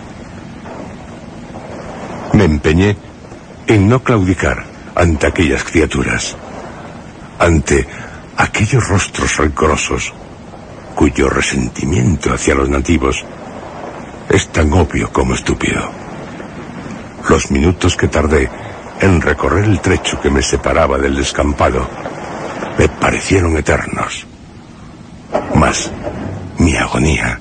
Me 2.33 2.45
empeñé 2.45 2.97
en 3.67 3.89
no 3.89 4.03
claudicar 4.03 4.65
ante 4.95 5.27
aquellas 5.27 5.65
criaturas, 5.65 6.37
ante 7.39 7.87
aquellos 8.37 8.89
rostros 8.89 9.37
rencorosos, 9.37 10.13
cuyo 10.95 11.29
resentimiento 11.29 12.33
hacia 12.33 12.55
los 12.55 12.69
nativos 12.69 13.25
es 14.29 14.49
tan 14.49 14.73
obvio 14.73 15.13
como 15.13 15.35
estúpido. 15.35 15.91
Los 17.29 17.51
minutos 17.51 17.97
que 17.97 18.09
tardé 18.09 18.49
en 19.01 19.21
recorrer 19.21 19.65
el 19.65 19.81
trecho 19.81 20.21
que 20.21 20.31
me 20.31 20.43
separaba 20.43 20.99
del 20.99 21.17
descampado 21.17 21.89
me 22.79 22.89
parecieron 22.89 23.57
eternos. 23.57 24.27
Mas 25.55 25.91
mi 26.59 26.77
agonía 26.77 27.39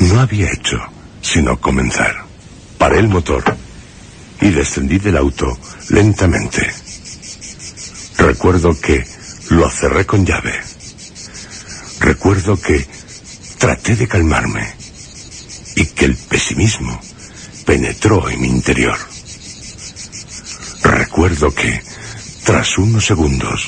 no 0.00 0.20
había 0.20 0.50
hecho 0.50 0.78
sino 1.20 1.56
comenzar. 1.58 2.31
Paré 2.82 2.98
el 2.98 3.08
motor 3.08 3.44
y 4.40 4.50
descendí 4.50 4.98
del 4.98 5.16
auto 5.16 5.56
lentamente. 5.90 6.68
Recuerdo 8.18 8.76
que 8.80 9.06
lo 9.50 9.70
cerré 9.70 10.04
con 10.04 10.26
llave. 10.26 10.60
Recuerdo 12.00 12.60
que 12.60 12.84
traté 13.58 13.94
de 13.94 14.08
calmarme 14.08 14.74
y 15.76 15.86
que 15.86 16.06
el 16.06 16.16
pesimismo 16.16 17.00
penetró 17.64 18.28
en 18.28 18.40
mi 18.40 18.48
interior. 18.48 18.98
Recuerdo 20.82 21.54
que, 21.54 21.80
tras 22.42 22.78
unos 22.78 23.06
segundos, 23.06 23.62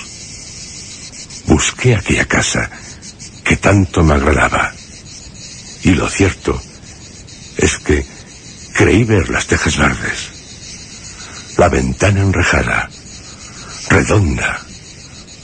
busqué 1.47 1.95
aquella 1.95 2.27
casa 2.27 2.69
que 3.45 3.59
tanto 3.59 4.03
me 4.03 4.15
agradaba. 4.15 4.75
Y 5.85 5.91
lo 5.91 6.09
cierto 6.09 6.61
es 7.59 7.79
que 7.79 8.14
creí 8.75 9.05
ver 9.05 9.31
las 9.31 9.47
tejas 9.47 9.79
verdes, 9.79 11.55
la 11.57 11.69
ventana 11.69 12.21
enrejada, 12.21 12.91
redonda, 13.89 14.61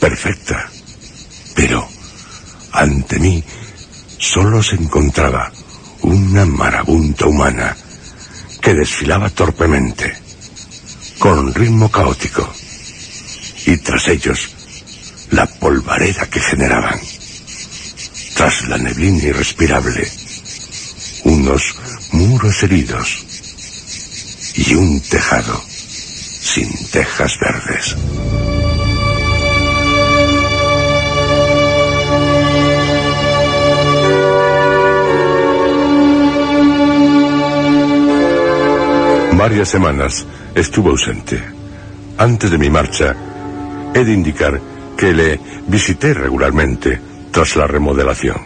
perfecta, 0.00 0.68
pero 1.54 1.88
ante 2.72 3.18
mí 3.20 3.42
solo 4.18 4.62
se 4.62 4.74
encontraba 4.74 5.50
una 6.02 6.44
marabunta 6.44 7.26
humana 7.26 7.76
que 8.60 8.74
desfilaba 8.74 9.30
torpemente, 9.30 10.12
con 11.18 11.54
ritmo 11.54 11.90
caótico, 11.90 12.52
y 13.66 13.76
tras 13.76 14.08
ellos 14.08 14.50
la 15.30 15.46
polvareda 15.46 16.26
que 16.26 16.40
generaban. 16.40 16.98
Tras 18.34 18.68
la 18.68 18.78
neblina 18.78 19.22
irrespirable, 19.24 20.10
unos 21.24 21.74
muros 22.12 22.62
heridos 22.62 23.26
y 24.54 24.74
un 24.74 25.00
tejado 25.00 25.60
sin 25.68 26.68
tejas 26.90 27.38
verdes. 27.38 27.96
Varias 39.36 39.68
semanas 39.70 40.26
estuvo 40.54 40.90
ausente. 40.90 41.42
Antes 42.18 42.50
de 42.50 42.58
mi 42.58 42.68
marcha, 42.68 43.16
he 43.94 44.04
de 44.04 44.12
indicar 44.12 44.60
que 44.98 45.14
le 45.14 45.40
visité 45.66 46.12
regularmente 46.12 47.00
tras 47.30 47.56
la 47.56 47.66
remodelación. 47.66 48.36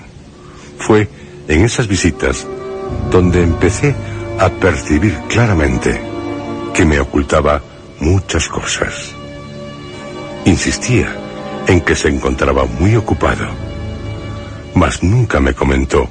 Fue 0.79 1.09
en 1.49 1.65
esas 1.65 1.89
visitas 1.89 2.47
donde 3.11 3.43
empecé 3.43 3.95
a 4.39 4.49
percibir 4.49 5.17
claramente 5.29 6.01
que 6.73 6.85
me 6.85 6.99
ocultaba 6.99 7.63
muchas 8.01 8.49
cosas. 8.49 9.13
Insistía 10.45 11.17
en 11.67 11.81
que 11.81 11.97
se 11.97 12.09
encontraba 12.09 12.65
muy 12.65 12.97
ocupado, 12.97 13.47
mas 14.75 15.03
nunca 15.03 15.41
me 15.41 15.55
comentó 15.55 16.09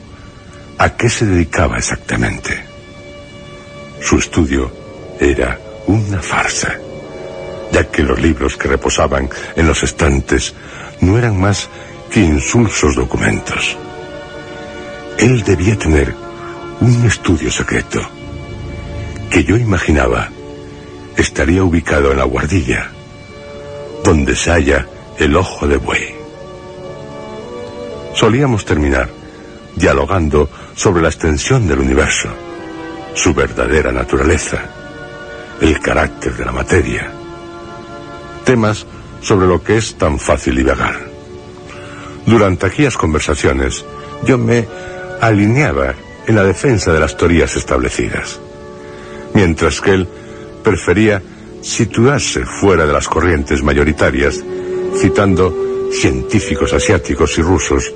a 0.78 0.90
qué 0.96 1.10
se 1.10 1.26
dedicaba 1.26 1.78
exactamente. 1.78 2.64
Su 4.02 4.18
estudio 4.18 4.72
era 5.20 5.60
una 5.88 6.22
farsa, 6.22 6.80
ya 7.72 7.84
que 7.90 8.04
los 8.04 8.20
libros 8.20 8.58
que 8.58 8.68
reposaban 8.68 9.30
en 9.56 9.68
los 9.68 9.84
estantes 9.84 10.54
no 11.02 11.18
eran 11.18 11.40
más 11.40 11.70
que 12.10 12.22
insulsos 12.22 12.96
documentos. 12.96 13.78
Él 15.18 15.44
debía 15.44 15.78
tener 15.78 16.23
un 16.82 17.06
estudio 17.06 17.52
secreto, 17.52 18.02
que 19.30 19.44
yo 19.44 19.58
imaginaba 19.58 20.30
estaría 21.16 21.64
ubicado 21.64 22.12
en 22.12 22.18
la 22.18 22.24
guardilla, 22.26 22.90
donde 24.04 24.36
se 24.36 24.52
halla 24.52 24.88
el 25.18 25.36
ojo 25.36 25.68
de 25.68 25.78
buey. 25.78 26.16
Solíamos 28.14 28.66
terminar 28.66 29.10
dialogando 29.76 30.50
sobre 30.76 31.02
la 31.02 31.10
extensión 31.10 31.68
del 31.68 31.80
universo, 31.80 32.30
su 33.14 33.34
verdadera 33.34 33.92
naturaleza, 33.92 34.60
el 35.62 35.80
carácter 35.80 36.36
de 36.36 36.46
la 36.46 36.52
materia, 36.52 37.12
temas 38.44 38.86
sobre 39.22 39.48
lo 39.48 39.64
que 39.64 39.78
es 39.78 39.96
tan 39.96 40.20
fácil 40.20 40.56
divagar. 40.56 41.00
Durante 42.26 42.66
aquellas 42.66 42.98
conversaciones 42.98 43.86
yo 44.26 44.38
me 44.38 44.68
alineaba 45.22 45.94
en 46.28 46.36
la 46.36 46.44
defensa 46.44 46.94
de 46.94 47.00
las 47.00 47.18
teorías 47.18 47.56
establecidas, 47.56 48.40
mientras 49.34 49.82
que 49.82 49.92
él 49.92 50.08
prefería 50.64 51.22
situarse 51.62 52.46
fuera 52.46 52.86
de 52.86 52.94
las 52.94 53.08
corrientes 53.08 53.64
mayoritarias, 53.64 54.44
citando 54.98 55.90
científicos 55.92 56.74
asiáticos 56.74 57.38
y 57.38 57.42
rusos 57.42 57.94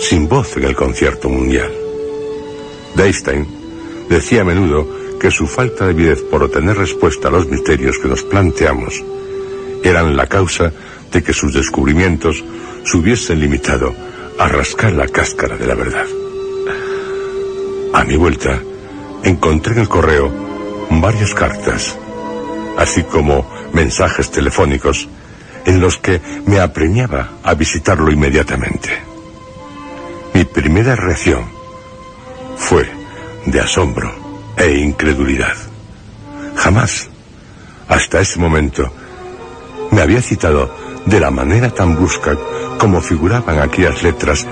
sin 0.00 0.28
voz 0.28 0.56
en 0.56 0.64
el 0.64 0.74
concierto 0.74 1.28
mundial. 1.28 1.70
Einstein 2.96 3.46
decía 4.08 4.42
a 4.42 4.44
menudo 4.44 4.86
que 5.20 5.30
su 5.30 5.46
falta 5.46 5.84
de 5.84 5.90
avidez 5.90 6.22
por 6.22 6.42
obtener 6.42 6.76
respuesta 6.76 7.28
a 7.28 7.30
los 7.30 7.46
misterios 7.46 7.98
que 7.98 8.08
nos 8.08 8.22
planteamos 8.22 9.02
eran 9.82 10.16
la 10.16 10.26
causa 10.26 10.72
de 11.12 11.22
que 11.22 11.32
sus 11.32 11.52
descubrimientos 11.52 12.44
se 12.84 12.96
hubiesen 12.96 13.40
limitado 13.40 13.94
a 14.38 14.48
rascar 14.48 14.92
la 14.92 15.08
cáscara 15.08 15.56
de 15.56 15.66
la 15.66 15.74
verdad. 15.74 16.25
A 17.96 18.04
mi 18.04 18.14
vuelta, 18.14 18.60
encontré 19.24 19.72
en 19.72 19.78
el 19.80 19.88
correo 19.88 20.30
varias 20.90 21.32
cartas, 21.32 21.96
así 22.76 23.02
como 23.04 23.50
mensajes 23.72 24.30
telefónicos 24.30 25.08
en 25.64 25.80
los 25.80 25.96
que 25.96 26.20
me 26.44 26.60
apremiaba 26.60 27.30
a 27.42 27.54
visitarlo 27.54 28.12
inmediatamente. 28.12 28.90
Mi 30.34 30.44
primera 30.44 30.94
reacción 30.94 31.46
fue 32.58 32.86
de 33.46 33.60
asombro 33.60 34.12
e 34.58 34.76
incredulidad. 34.76 35.56
Jamás, 36.54 37.08
hasta 37.88 38.20
ese 38.20 38.38
momento, 38.38 38.92
me 39.90 40.02
había 40.02 40.20
citado 40.20 40.70
de 41.06 41.18
la 41.18 41.30
manera 41.30 41.70
tan 41.70 41.96
brusca 41.96 42.36
como 42.76 43.00
figuraban 43.00 43.58
aquellas 43.58 44.02
letras 44.02 44.46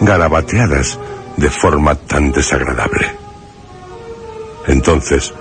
garabateadas 0.00 0.96
de 1.36 1.50
forma 1.50 1.94
tan 1.94 2.32
desagradable. 2.32 3.10
Entonces, 4.66 5.32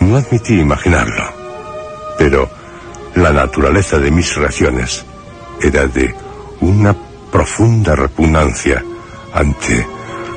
no 0.00 0.16
admití 0.16 0.58
imaginarlo, 0.58 1.24
pero 2.18 2.48
la 3.14 3.32
naturaleza 3.32 3.98
de 3.98 4.10
mis 4.10 4.34
reacciones 4.34 5.04
era 5.60 5.86
de 5.86 6.14
una 6.60 6.94
profunda 7.30 7.94
repugnancia 7.94 8.84
ante 9.32 9.86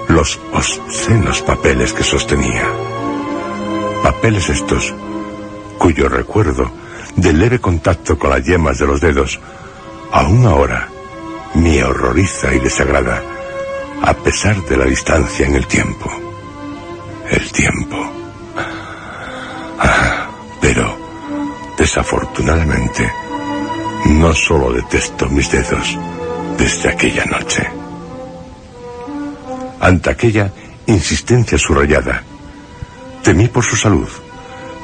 los 0.09 0.39
obscenos 0.53 1.41
papeles 1.41 1.93
que 1.93 2.03
sostenía. 2.03 2.67
Papeles 4.03 4.49
estos, 4.49 4.93
cuyo 5.77 6.07
recuerdo 6.07 6.69
de 7.15 7.33
leve 7.33 7.59
contacto 7.59 8.17
con 8.17 8.29
las 8.29 8.43
yemas 8.43 8.77
de 8.77 8.87
los 8.87 9.01
dedos, 9.01 9.39
aún 10.11 10.45
ahora 10.45 10.87
me 11.55 11.83
horroriza 11.83 12.53
y 12.53 12.59
desagrada 12.59 13.23
a 14.01 14.13
pesar 14.13 14.63
de 14.65 14.77
la 14.77 14.85
distancia 14.85 15.45
en 15.45 15.55
el 15.55 15.67
tiempo. 15.67 16.11
El 17.29 17.51
tiempo. 17.51 18.11
Ah, 19.79 20.29
pero, 20.61 20.97
desafortunadamente, 21.77 23.11
no 24.05 24.33
solo 24.33 24.73
detesto 24.73 25.27
mis 25.29 25.51
dedos 25.51 25.97
desde 26.57 26.89
aquella 26.89 27.25
noche. 27.25 27.67
Ante 29.79 30.09
aquella 30.09 30.51
insistencia 30.87 31.57
subrayada, 31.57 32.23
Temí 33.27 33.49
por 33.49 33.65
su 33.65 33.75
salud, 33.75 34.07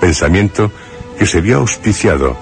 pensamiento 0.02 0.70
que 1.18 1.26
se 1.26 1.40
vio 1.40 1.60
auspiciado 1.60 2.36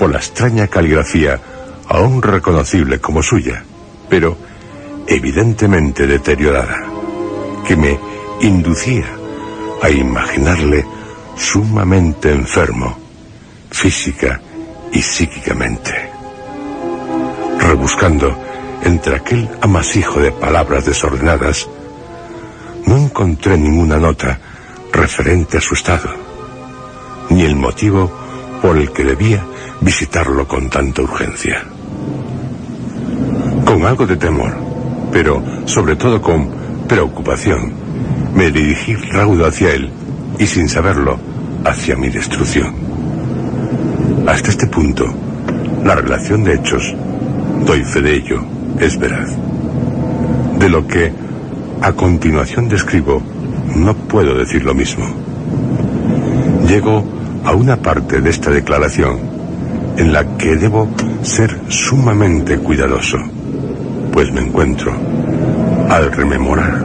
por 0.00 0.10
la 0.10 0.18
extraña 0.18 0.66
caligrafía 0.66 1.40
aún 1.86 2.22
reconocible 2.22 3.00
como 3.00 3.22
suya, 3.22 3.62
pero 4.08 4.36
evidentemente 5.06 6.06
deteriorada, 6.06 6.78
que 7.66 7.76
me 7.76 7.98
inducía 8.40 9.06
a 9.82 9.90
imaginarle 9.90 10.84
sumamente 11.36 12.32
enfermo, 12.32 12.96
física 13.70 14.40
y 14.92 15.02
psíquicamente. 15.02 16.10
Rebuscando 17.58 18.36
entre 18.82 19.16
aquel 19.16 19.48
amasijo 19.60 20.20
de 20.20 20.32
palabras 20.32 20.84
desordenadas, 20.84 21.68
no 22.86 22.96
encontré 22.96 23.56
ninguna 23.56 23.98
nota 23.98 24.38
referente 24.92 25.58
a 25.58 25.60
su 25.60 25.74
estado, 25.74 26.10
ni 27.30 27.42
el 27.42 27.56
motivo 27.56 28.10
por 28.62 28.76
el 28.76 28.92
que 28.92 29.04
debía 29.04 29.44
visitarlo 29.80 30.46
con 30.46 30.70
tanta 30.70 31.02
urgencia. 31.02 31.64
Con 33.64 33.84
algo 33.84 34.06
de 34.06 34.16
temor, 34.16 34.63
pero 35.14 35.40
sobre 35.66 35.94
todo 35.94 36.20
con 36.20 36.48
preocupación, 36.88 37.72
me 38.34 38.50
dirigí 38.50 38.96
raudo 38.96 39.46
hacia 39.46 39.70
él 39.70 39.88
y 40.40 40.46
sin 40.46 40.68
saberlo, 40.68 41.16
hacia 41.64 41.94
mi 41.94 42.08
destrucción. 42.08 42.74
Hasta 44.26 44.50
este 44.50 44.66
punto, 44.66 45.06
la 45.84 45.94
relación 45.94 46.42
de 46.42 46.54
hechos, 46.54 46.92
doy 47.64 47.84
fe 47.84 48.02
de 48.02 48.16
ello, 48.16 48.42
es 48.80 48.98
veraz. 48.98 49.30
De 50.58 50.68
lo 50.68 50.84
que 50.88 51.12
a 51.80 51.92
continuación 51.92 52.68
describo, 52.68 53.22
no 53.76 53.94
puedo 53.94 54.34
decir 54.34 54.64
lo 54.64 54.74
mismo. 54.74 55.06
Llego 56.66 57.04
a 57.44 57.52
una 57.52 57.76
parte 57.76 58.20
de 58.20 58.30
esta 58.30 58.50
declaración 58.50 59.20
en 59.96 60.12
la 60.12 60.36
que 60.36 60.56
debo 60.56 60.88
ser 61.22 61.56
sumamente 61.68 62.58
cuidadoso, 62.58 63.18
pues 64.14 64.30
me 64.30 64.42
encuentro, 64.42 64.92
al 65.90 66.12
rememorar 66.12 66.84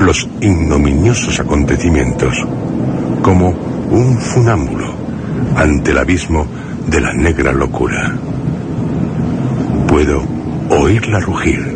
los 0.00 0.28
ignominiosos 0.42 1.40
acontecimientos, 1.40 2.46
como 3.22 3.54
un 3.90 4.18
funámbulo 4.18 4.92
ante 5.56 5.92
el 5.92 5.98
abismo 5.98 6.46
de 6.88 7.00
la 7.00 7.14
negra 7.14 7.52
locura. 7.52 8.12
Puedo 9.88 10.22
oírla 10.68 11.20
rugir, 11.20 11.74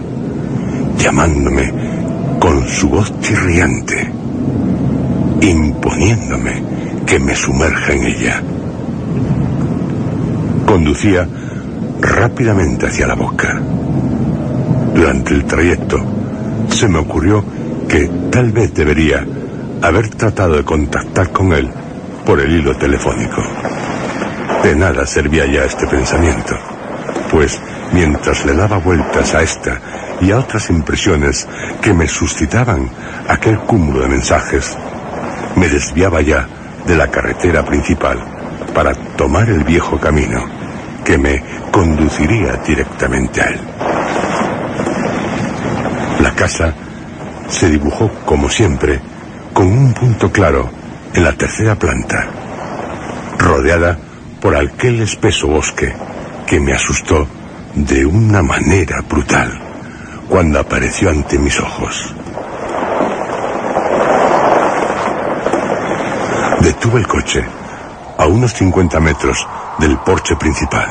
llamándome 0.98 1.72
con 2.38 2.68
su 2.68 2.90
voz 2.90 3.18
chirriante, 3.20 4.12
imponiéndome 5.40 6.62
que 7.06 7.18
me 7.18 7.34
sumerja 7.34 7.94
en 7.94 8.04
ella. 8.04 8.42
Conducía 10.66 11.26
rápidamente 12.02 12.88
hacia 12.88 13.06
la 13.06 13.14
boca. 13.14 13.58
Durante 14.96 15.34
el 15.34 15.44
trayecto 15.44 16.02
se 16.70 16.88
me 16.88 16.98
ocurrió 16.98 17.44
que 17.86 18.10
tal 18.30 18.50
vez 18.50 18.72
debería 18.72 19.26
haber 19.82 20.08
tratado 20.08 20.56
de 20.56 20.64
contactar 20.64 21.32
con 21.32 21.52
él 21.52 21.70
por 22.24 22.40
el 22.40 22.50
hilo 22.50 22.74
telefónico. 22.78 23.42
De 24.62 24.74
nada 24.74 25.06
servía 25.06 25.44
ya 25.44 25.64
este 25.64 25.86
pensamiento, 25.86 26.56
pues 27.30 27.60
mientras 27.92 28.46
le 28.46 28.54
daba 28.54 28.78
vueltas 28.78 29.34
a 29.34 29.42
esta 29.42 29.80
y 30.22 30.30
a 30.30 30.38
otras 30.38 30.70
impresiones 30.70 31.46
que 31.82 31.92
me 31.92 32.08
suscitaban 32.08 32.88
aquel 33.28 33.58
cúmulo 33.58 34.00
de 34.00 34.08
mensajes, 34.08 34.78
me 35.56 35.68
desviaba 35.68 36.22
ya 36.22 36.48
de 36.86 36.96
la 36.96 37.08
carretera 37.08 37.66
principal 37.66 38.18
para 38.74 38.94
tomar 38.94 39.50
el 39.50 39.62
viejo 39.62 40.00
camino 40.00 40.42
que 41.04 41.18
me 41.18 41.42
conduciría 41.70 42.54
directamente 42.66 43.42
a 43.42 43.48
él. 43.50 43.60
La 46.20 46.34
casa 46.34 46.72
se 47.48 47.68
dibujó, 47.68 48.10
como 48.24 48.48
siempre, 48.48 49.00
con 49.52 49.66
un 49.66 49.92
punto 49.92 50.30
claro 50.30 50.70
en 51.14 51.24
la 51.24 51.32
tercera 51.32 51.76
planta, 51.76 52.26
rodeada 53.38 53.98
por 54.40 54.56
aquel 54.56 55.00
espeso 55.00 55.48
bosque 55.48 55.94
que 56.46 56.60
me 56.60 56.72
asustó 56.72 57.26
de 57.74 58.06
una 58.06 58.42
manera 58.42 59.02
brutal 59.02 59.60
cuando 60.28 60.58
apareció 60.58 61.10
ante 61.10 61.38
mis 61.38 61.58
ojos. 61.60 62.14
Detuve 66.60 67.00
el 67.00 67.06
coche 67.06 67.44
a 68.18 68.26
unos 68.26 68.52
50 68.54 68.98
metros 69.00 69.46
del 69.78 69.98
porche 69.98 70.36
principal. 70.36 70.88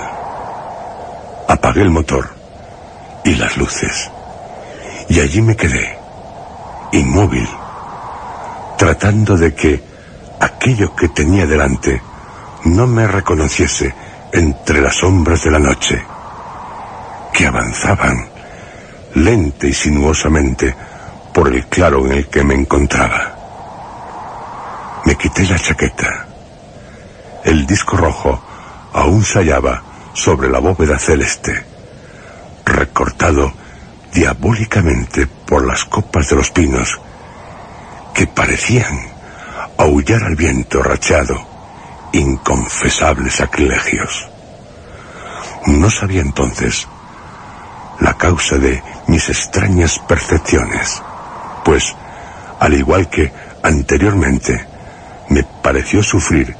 Apagué 1.47 1.81
el 1.81 1.89
motor 1.89 2.29
y 3.23 3.35
las 3.35 3.57
luces. 3.57 4.11
Y 5.09 5.19
allí 5.19 5.41
me 5.41 5.55
quedé, 5.55 5.97
inmóvil, 6.91 7.47
tratando 8.77 9.37
de 9.37 9.53
que 9.53 9.83
aquello 10.39 10.95
que 10.95 11.09
tenía 11.09 11.45
delante 11.45 12.01
no 12.65 12.87
me 12.87 13.07
reconociese 13.07 13.93
entre 14.31 14.81
las 14.81 14.95
sombras 14.95 15.43
de 15.43 15.51
la 15.51 15.59
noche, 15.59 16.03
que 17.31 17.45
avanzaban 17.45 18.29
lenta 19.15 19.67
y 19.67 19.73
sinuosamente 19.73 20.75
por 21.33 21.53
el 21.53 21.65
claro 21.67 22.05
en 22.05 22.13
el 22.13 22.27
que 22.27 22.43
me 22.43 22.53
encontraba. 22.53 23.35
Me 25.05 25.15
quité 25.15 25.45
la 25.47 25.59
chaqueta. 25.59 26.25
El 27.43 27.65
disco 27.65 27.95
rojo 27.95 28.41
aún 28.93 29.23
se 29.23 29.39
hallaba 29.39 29.83
sobre 30.13 30.49
la 30.49 30.59
bóveda 30.59 30.97
celeste, 30.97 31.63
recortado 32.65 33.53
diabólicamente 34.15 35.27
por 35.27 35.67
las 35.67 35.83
copas 35.83 36.29
de 36.29 36.37
los 36.37 36.49
pinos 36.49 36.97
que 38.13 38.25
parecían 38.27 38.97
aullar 39.77 40.23
al 40.23 40.37
viento 40.37 40.81
rachado 40.81 41.35
inconfesables 42.13 43.35
sacrilegios. 43.35 44.25
No 45.65 45.89
sabía 45.89 46.21
entonces 46.21 46.87
la 47.99 48.15
causa 48.15 48.57
de 48.57 48.81
mis 49.07 49.27
extrañas 49.27 49.99
percepciones, 50.07 51.01
pues, 51.65 51.93
al 52.61 52.73
igual 52.73 53.09
que 53.09 53.33
anteriormente, 53.63 54.65
me 55.27 55.43
pareció 55.43 56.01
sufrir 56.01 56.55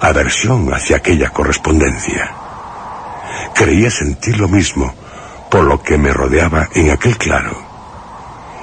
aversión 0.00 0.74
hacia 0.74 0.96
aquella 0.96 1.30
correspondencia. 1.30 2.34
Creía 3.54 3.90
sentir 3.90 4.38
lo 4.40 4.48
mismo 4.48 4.92
por 5.50 5.64
lo 5.64 5.82
que 5.82 5.96
me 5.96 6.12
rodeaba 6.12 6.68
en 6.74 6.90
aquel 6.90 7.16
claro, 7.16 7.56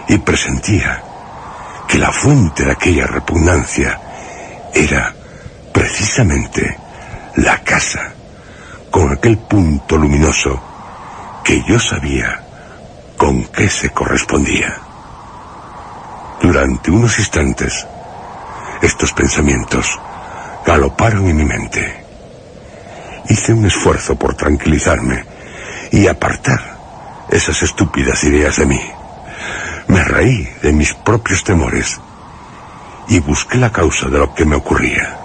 y 0.08 0.18
presentía 0.20 1.02
que 1.88 1.98
la 1.98 2.12
fuente 2.12 2.66
de 2.66 2.72
aquella 2.72 3.08
repugnancia 3.08 4.00
era 4.74 5.14
precisamente 5.72 6.78
la 7.38 7.62
casa, 7.64 8.14
con 8.92 9.12
aquel 9.12 9.38
punto 9.38 9.98
luminoso 9.98 10.62
que 11.44 11.64
yo 11.68 11.80
sabía 11.80 12.44
con 13.18 13.44
qué 13.46 13.70
se 13.70 13.90
correspondía. 13.90 14.78
Durante 16.42 16.92
unos 16.92 17.18
instantes, 17.20 17.86
estos 18.82 19.14
pensamientos 19.14 20.00
galoparon 20.66 21.28
en 21.28 21.38
mi 21.38 21.46
mente. 21.46 22.04
Hice 23.30 23.54
un 23.54 23.66
esfuerzo 23.66 24.16
por 24.16 24.36
tranquilizarme 24.36 25.26
y 25.92 26.08
apartar 26.08 26.75
esas 27.30 27.62
estúpidas 27.64 28.24
ideas 28.24 28.58
de 28.58 28.66
mí. 28.66 28.82
Me 29.88 30.04
reí 30.04 30.50
de 30.62 30.72
mis 30.72 30.94
propios 30.94 31.44
temores 31.44 32.00
y 33.08 33.20
busqué 33.20 33.58
la 33.58 33.72
causa 33.72 34.08
de 34.08 34.18
lo 34.18 34.34
que 34.34 34.46
me 34.46 34.56
ocurría. 34.56 35.18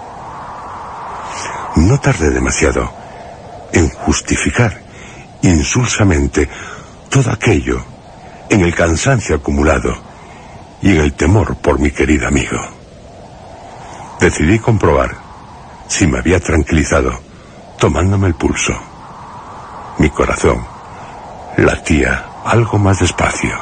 No 1.75 1.99
tardé 1.99 2.29
demasiado 2.29 2.91
en 3.73 3.89
justificar 3.89 4.79
insulsamente 5.41 6.47
todo 7.09 7.31
aquello 7.31 7.83
en 8.49 8.61
el 8.61 8.75
cansancio 8.75 9.35
acumulado 9.35 9.95
y 10.81 10.91
en 10.91 11.01
el 11.01 11.13
temor 11.13 11.55
por 11.57 11.79
mi 11.79 11.91
querido 11.91 12.27
amigo. 12.27 12.59
Decidí 14.19 14.59
comprobar 14.59 15.15
si 15.87 16.05
me 16.05 16.19
había 16.19 16.39
tranquilizado 16.39 17.19
tomándome 17.79 18.27
el 18.27 18.35
pulso. 18.35 18.73
Mi 19.97 20.09
corazón 20.09 20.70
latía 21.57 22.25
algo 22.45 22.77
más 22.77 22.99
despacio. 22.99 23.55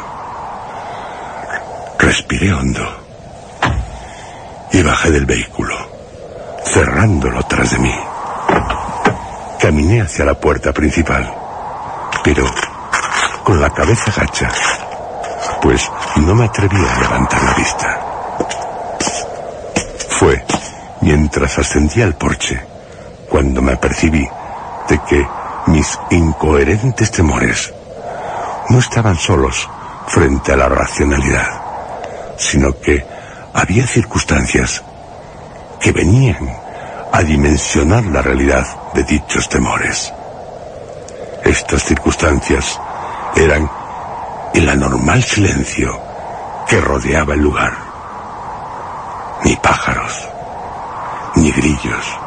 Respiré 1.97 2.54
hondo 2.54 2.86
y 4.71 4.82
bajé 4.82 5.12
del 5.12 5.25
vehículo, 5.25 5.75
cerrándolo 6.65 7.41
tras 7.43 7.71
de 7.71 7.80
mí. 7.80 7.95
Caminé 9.60 10.02
hacia 10.02 10.25
la 10.25 10.36
puerta 10.36 10.71
principal, 10.71 11.34
pero 12.23 12.45
con 13.43 13.60
la 13.60 13.69
cabeza 13.71 14.12
gacha, 14.15 14.49
pues 15.62 15.89
no 16.17 16.36
me 16.36 16.45
atrevía 16.45 16.95
a 16.95 16.99
levantar 16.99 17.43
la 17.43 17.54
vista. 17.54 17.99
Fue 20.19 20.45
mientras 21.02 21.58
ascendía 21.58 22.06
al 22.06 22.15
porche 22.15 22.62
cuando 23.30 23.62
me 23.62 23.73
apercibí 23.73 24.28
de 24.88 24.99
que 25.08 25.28
mis 25.67 25.99
incoherentes 26.12 27.12
temores 27.12 27.73
no 28.69 28.79
estaban 28.79 29.15
solos 29.15 29.69
frente 30.08 30.53
a 30.53 30.58
la 30.58 30.69
racionalidad, 30.69 31.62
sino 32.38 32.79
que 32.79 33.05
había 33.53 33.86
circunstancias 33.86 34.84
que 35.79 35.91
venían 35.91 36.38
a 37.12 37.23
dimensionar 37.23 38.03
la 38.05 38.21
realidad 38.21 38.65
de 38.93 39.03
dichos 39.03 39.49
temores. 39.49 40.13
Estas 41.43 41.84
circunstancias 41.84 42.79
eran 43.36 43.69
el 44.53 44.69
anormal 44.69 45.23
silencio 45.23 45.99
que 46.67 46.79
rodeaba 46.79 47.34
el 47.34 47.41
lugar. 47.41 47.73
Ni 49.43 49.55
pájaros, 49.55 50.27
ni 51.36 51.51
grillos. 51.51 52.19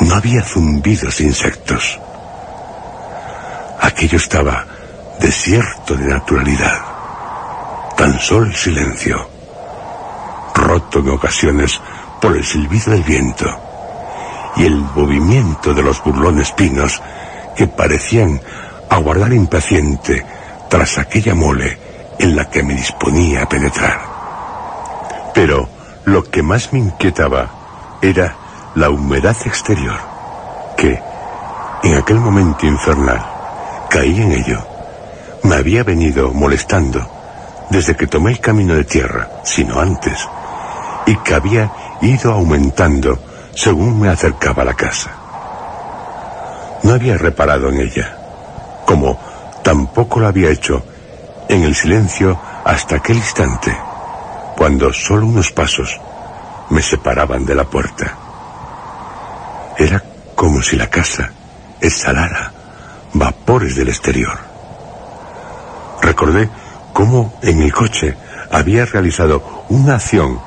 No 0.00 0.16
había 0.16 0.42
zumbidos 0.42 1.20
insectos. 1.20 1.98
Aquello 3.80 4.18
estaba 4.18 4.66
desierto 5.24 5.94
de 5.96 6.04
naturalidad. 6.04 6.82
Tan 7.96 8.18
solo 8.18 8.44
el 8.44 8.54
silencio, 8.54 9.26
roto 10.54 10.98
en 10.98 11.08
ocasiones 11.08 11.80
por 12.20 12.36
el 12.36 12.44
silbido 12.44 12.92
del 12.92 13.04
viento 13.04 13.46
y 14.56 14.66
el 14.66 14.76
movimiento 14.76 15.72
de 15.72 15.82
los 15.82 16.04
burlones 16.04 16.52
pinos 16.52 17.00
que 17.56 17.66
parecían 17.66 18.38
aguardar 18.90 19.32
impaciente 19.32 20.26
tras 20.68 20.98
aquella 20.98 21.34
mole 21.34 21.78
en 22.18 22.36
la 22.36 22.50
que 22.50 22.62
me 22.62 22.74
disponía 22.74 23.44
a 23.44 23.48
penetrar. 23.48 24.00
Pero 25.32 25.70
lo 26.04 26.22
que 26.24 26.42
más 26.42 26.70
me 26.74 26.80
inquietaba 26.80 27.48
era 28.02 28.36
la 28.74 28.90
humedad 28.90 29.36
exterior, 29.46 29.98
que, 30.76 31.00
en 31.82 31.96
aquel 31.96 32.20
momento 32.20 32.66
infernal, 32.66 33.24
caí 33.88 34.20
en 34.20 34.32
ello. 34.32 34.73
Me 35.44 35.56
había 35.56 35.84
venido 35.84 36.32
molestando 36.32 37.06
desde 37.70 37.94
que 37.94 38.06
tomé 38.06 38.32
el 38.32 38.40
camino 38.40 38.74
de 38.74 38.84
tierra, 38.84 39.28
sino 39.44 39.78
antes, 39.78 40.26
y 41.06 41.16
que 41.18 41.34
había 41.34 41.70
ido 42.00 42.32
aumentando 42.32 43.18
según 43.54 44.00
me 44.00 44.08
acercaba 44.08 44.62
a 44.62 44.66
la 44.66 44.74
casa. 44.74 45.10
No 46.82 46.94
había 46.94 47.18
reparado 47.18 47.68
en 47.68 47.80
ella, 47.80 48.16
como 48.86 49.18
tampoco 49.62 50.20
lo 50.20 50.28
había 50.28 50.50
hecho 50.50 50.82
en 51.48 51.62
el 51.62 51.74
silencio 51.74 52.40
hasta 52.64 52.96
aquel 52.96 53.18
instante, 53.18 53.76
cuando 54.56 54.92
solo 54.94 55.26
unos 55.26 55.50
pasos 55.50 56.00
me 56.70 56.80
separaban 56.80 57.44
de 57.44 57.54
la 57.54 57.64
puerta. 57.64 58.16
Era 59.76 60.02
como 60.34 60.62
si 60.62 60.76
la 60.76 60.88
casa 60.88 61.30
exhalara 61.80 62.50
vapores 63.12 63.76
del 63.76 63.88
exterior. 63.88 64.53
Recordé 66.04 66.50
cómo 66.92 67.32
en 67.40 67.62
el 67.62 67.72
coche 67.72 68.14
había 68.50 68.84
realizado 68.84 69.64
una 69.70 69.94
acción 69.94 70.38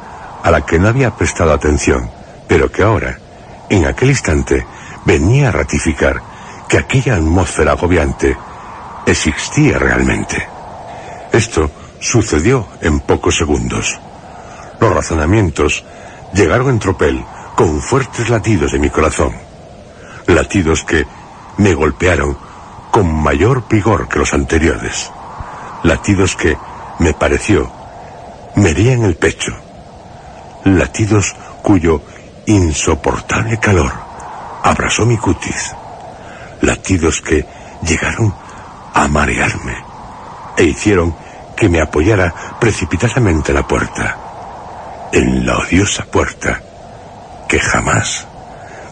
a 0.44 0.52
la 0.52 0.62
que 0.62 0.78
no 0.78 0.88
había 0.88 1.16
prestado 1.16 1.52
atención, 1.52 2.12
pero 2.48 2.72
que 2.72 2.84
ahora, 2.84 3.18
en 3.68 3.88
aquel 3.88 4.10
instante, 4.10 4.68
venía 5.04 5.50
a 5.50 5.52
ratificar 5.52 6.22
que 6.70 6.78
aquella 6.78 7.16
atmósfera 7.16 7.72
agobiante 7.72 8.38
existía 9.08 9.80
realmente. 9.80 10.48
Esto 11.32 11.72
sucedió 12.00 12.68
en 12.82 13.00
pocos 13.00 13.36
segundos. 13.36 14.00
Los 14.80 14.94
razonamientos 14.94 15.84
llegaron 16.34 16.70
en 16.70 16.80
tropel 16.80 17.26
con 17.56 17.82
fuertes 17.82 18.30
latidos 18.30 18.74
de 18.74 18.80
mi 18.80 18.92
corazón. 18.92 19.34
Latidos 20.28 20.84
que 20.84 21.08
me 21.58 21.74
golpearon 21.74 22.38
con 22.92 23.12
mayor 23.12 23.68
vigor 23.68 24.08
que 24.08 24.20
los 24.20 24.36
anteriores. 24.36 25.12
Latidos 25.88 26.36
que, 26.36 26.58
me 27.00 27.14
pareció, 27.14 27.72
me 28.56 28.72
herían 28.72 29.04
el 29.04 29.16
pecho. 29.16 29.54
Latidos 30.66 31.34
cuyo 31.62 32.02
insoportable 32.46 33.58
calor 33.58 33.94
abrazó 34.64 35.06
mi 35.06 35.16
cutis. 35.16 35.74
Latidos 36.60 37.22
que 37.22 37.46
llegaron 37.84 38.36
a 38.94 39.08
marearme 39.08 39.78
e 40.58 40.66
hicieron 40.66 41.16
que 41.56 41.70
me 41.70 41.80
apoyara 41.80 42.34
precipitadamente 42.60 43.54
en 43.54 43.56
la 43.56 43.66
puerta, 43.66 44.18
en 45.14 45.46
la 45.46 45.58
odiosa 45.58 46.04
puerta 46.04 46.62
que 47.48 47.62
jamás 47.62 48.28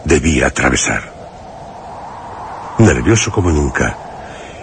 debía 0.06 0.46
atravesar. 0.46 1.12
Nervioso 2.78 3.30
como 3.30 3.50
nunca 3.50 3.98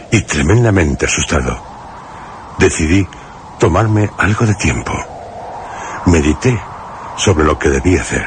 y 0.09 0.21
tremendamente 0.21 1.05
asustado, 1.05 1.72
decidí 2.63 3.05
tomarme 3.59 4.09
algo 4.17 4.45
de 4.45 4.55
tiempo. 4.55 4.93
Medité 6.05 6.57
sobre 7.17 7.43
lo 7.43 7.59
que 7.59 7.67
debía 7.69 8.01
hacer. 8.01 8.25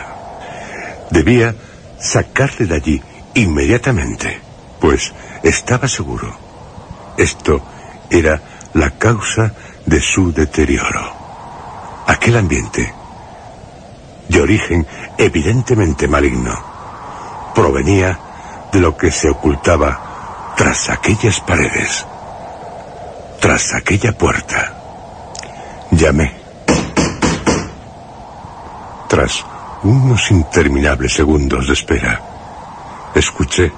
Debía 1.11 1.55
sacarle 1.99 2.67
de 2.67 2.75
allí 2.75 3.03
inmediatamente, 3.33 4.39
pues 4.79 5.15
estaba 5.43 5.89
seguro. 5.89 6.37
Esto 7.17 7.63
era 8.11 8.43
la 8.75 8.91
causa 8.99 9.55
de 9.87 10.01
su 10.03 10.33
deterioro. 10.33 11.05
Aquel 12.07 12.37
ambiente, 12.37 12.93
de 14.29 14.41
origen 14.43 14.87
evidentemente 15.17 16.09
maligno, 16.09 16.55
provenía 17.55 18.19
de 18.71 18.81
lo 18.81 18.99
que 18.99 19.11
se 19.11 19.31
ocultaba 19.31 20.53
tras 20.57 20.91
aquellas 20.91 21.41
paredes, 21.41 22.07
tras 23.47 23.75
aquella 23.75 24.11
puerta. 24.11 24.75
Llamé. 25.93 26.35
Tras 29.09 29.47
unos 29.85 30.33
interminables 30.33 31.13
segundos 31.13 31.69
de 31.69 31.75
espera, 31.75 32.21
escuché 33.15 33.71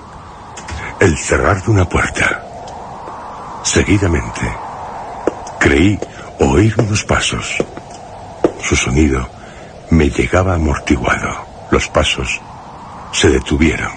el 1.00 1.18
cerrar 1.18 1.62
de 1.62 1.70
una 1.70 1.87
puerta. 1.87 2.42
Seguidamente, 3.62 4.40
creí 5.61 6.00
oír 6.40 6.74
unos 6.78 7.04
pasos. 7.04 7.59
Su 8.62 8.74
sonido 8.74 9.28
me 9.90 10.09
llegaba 10.09 10.54
amortiguado. 10.54 11.44
Los 11.70 11.88
pasos 11.88 12.40
se 13.12 13.28
detuvieron. 13.28 13.92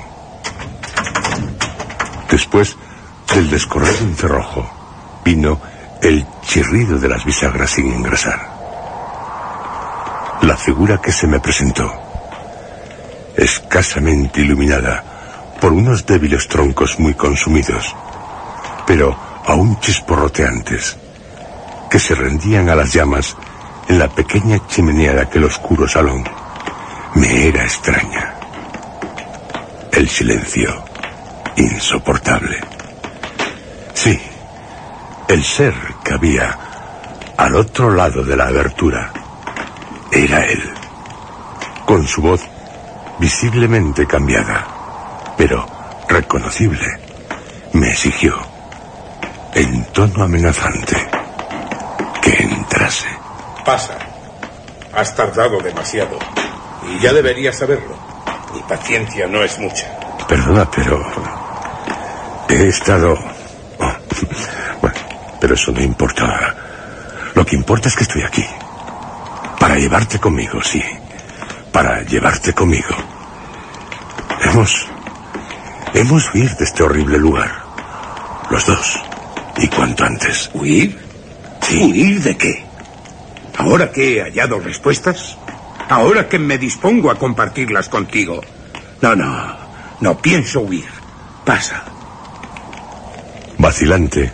Después 2.29 2.75
del 3.34 3.49
descorrer 3.49 3.97
de 3.99 4.03
un 4.03 4.15
cerrojo, 4.17 4.80
vino 5.23 5.60
el 6.01 6.25
chirrido 6.41 6.97
de 6.97 7.07
las 7.07 7.23
bisagras 7.25 7.71
sin 7.71 7.91
engrasar. 7.91 8.39
La 10.41 10.57
figura 10.57 10.99
que 10.99 11.12
se 11.12 11.27
me 11.27 11.39
presentó, 11.39 11.91
escasamente 13.36 14.41
iluminada 14.41 15.03
por 15.60 15.71
unos 15.71 16.05
débiles 16.05 16.47
troncos 16.47 16.99
muy 16.99 17.13
consumidos, 17.13 17.95
pero 18.88 19.15
aún 19.45 19.79
chisporroteantes, 19.79 20.97
que 21.89 21.99
se 21.99 22.15
rendían 22.15 22.69
a 22.69 22.75
las 22.75 22.93
llamas 22.93 23.36
en 23.88 23.99
la 23.99 24.07
pequeña 24.07 24.65
chimenea 24.67 25.13
de 25.13 25.21
aquel 25.21 25.43
oscuro 25.43 25.88
salón, 25.88 26.23
me 27.15 27.47
era 27.47 27.63
extraña. 27.63 28.34
El 29.91 30.10
silencio, 30.10 30.84
insoportable. 31.57 32.57
Sí, 33.93 34.19
el 35.31 35.45
ser 35.45 35.73
que 36.03 36.13
había 36.13 36.57
al 37.37 37.55
otro 37.55 37.91
lado 37.91 38.21
de 38.21 38.35
la 38.35 38.47
abertura 38.47 39.13
era 40.11 40.45
él, 40.45 40.61
con 41.85 42.05
su 42.05 42.21
voz 42.21 42.41
visiblemente 43.17 44.05
cambiada, 44.05 45.33
pero 45.37 45.65
reconocible, 46.09 46.85
me 47.71 47.91
exigió, 47.91 48.35
en 49.53 49.85
tono 49.93 50.25
amenazante, 50.25 50.97
que 52.21 52.43
entrase. 52.43 53.07
Pasa. 53.65 53.97
Has 54.93 55.15
tardado 55.15 55.61
demasiado. 55.61 56.19
Y 56.89 56.99
ya 56.99 57.13
deberías 57.13 57.57
saberlo. 57.57 57.95
Mi 58.53 58.59
paciencia 58.63 59.27
no 59.27 59.41
es 59.41 59.57
mucha. 59.59 59.97
Perdona, 60.27 60.69
pero 60.69 61.01
he 62.49 62.67
estado... 62.67 63.17
pero 65.51 65.61
eso 65.61 65.71
no 65.73 65.81
importa. 65.81 66.55
Lo 67.35 67.45
que 67.45 67.57
importa 67.57 67.89
es 67.89 67.95
que 67.97 68.03
estoy 68.03 68.21
aquí. 68.21 68.45
Para 69.59 69.75
llevarte 69.75 70.17
conmigo, 70.17 70.63
sí. 70.63 70.81
Para 71.73 72.03
llevarte 72.03 72.53
conmigo. 72.53 72.95
Hemos... 74.45 74.87
Hemos 75.93 76.33
huir 76.33 76.55
de 76.55 76.63
este 76.63 76.83
horrible 76.83 77.17
lugar. 77.17 77.51
Los 78.49 78.65
dos. 78.65 78.97
Y 79.57 79.67
cuanto 79.67 80.05
antes. 80.05 80.49
¿Huir? 80.53 80.97
Sí. 81.59 81.83
¿Huir 81.83 82.23
de 82.23 82.37
qué? 82.37 82.63
¿Ahora 83.57 83.91
que 83.91 84.19
he 84.19 84.21
hallado 84.21 84.57
respuestas? 84.59 85.37
ahora 85.89 86.29
que 86.29 86.39
me 86.39 86.57
dispongo 86.57 87.11
a 87.11 87.19
compartirlas 87.19 87.89
contigo. 87.89 88.39
No, 89.01 89.17
no, 89.17 89.57
no 89.99 90.17
pienso 90.17 90.61
huir. 90.61 90.87
Pasa. 91.43 91.83
Vacilante, 93.57 94.31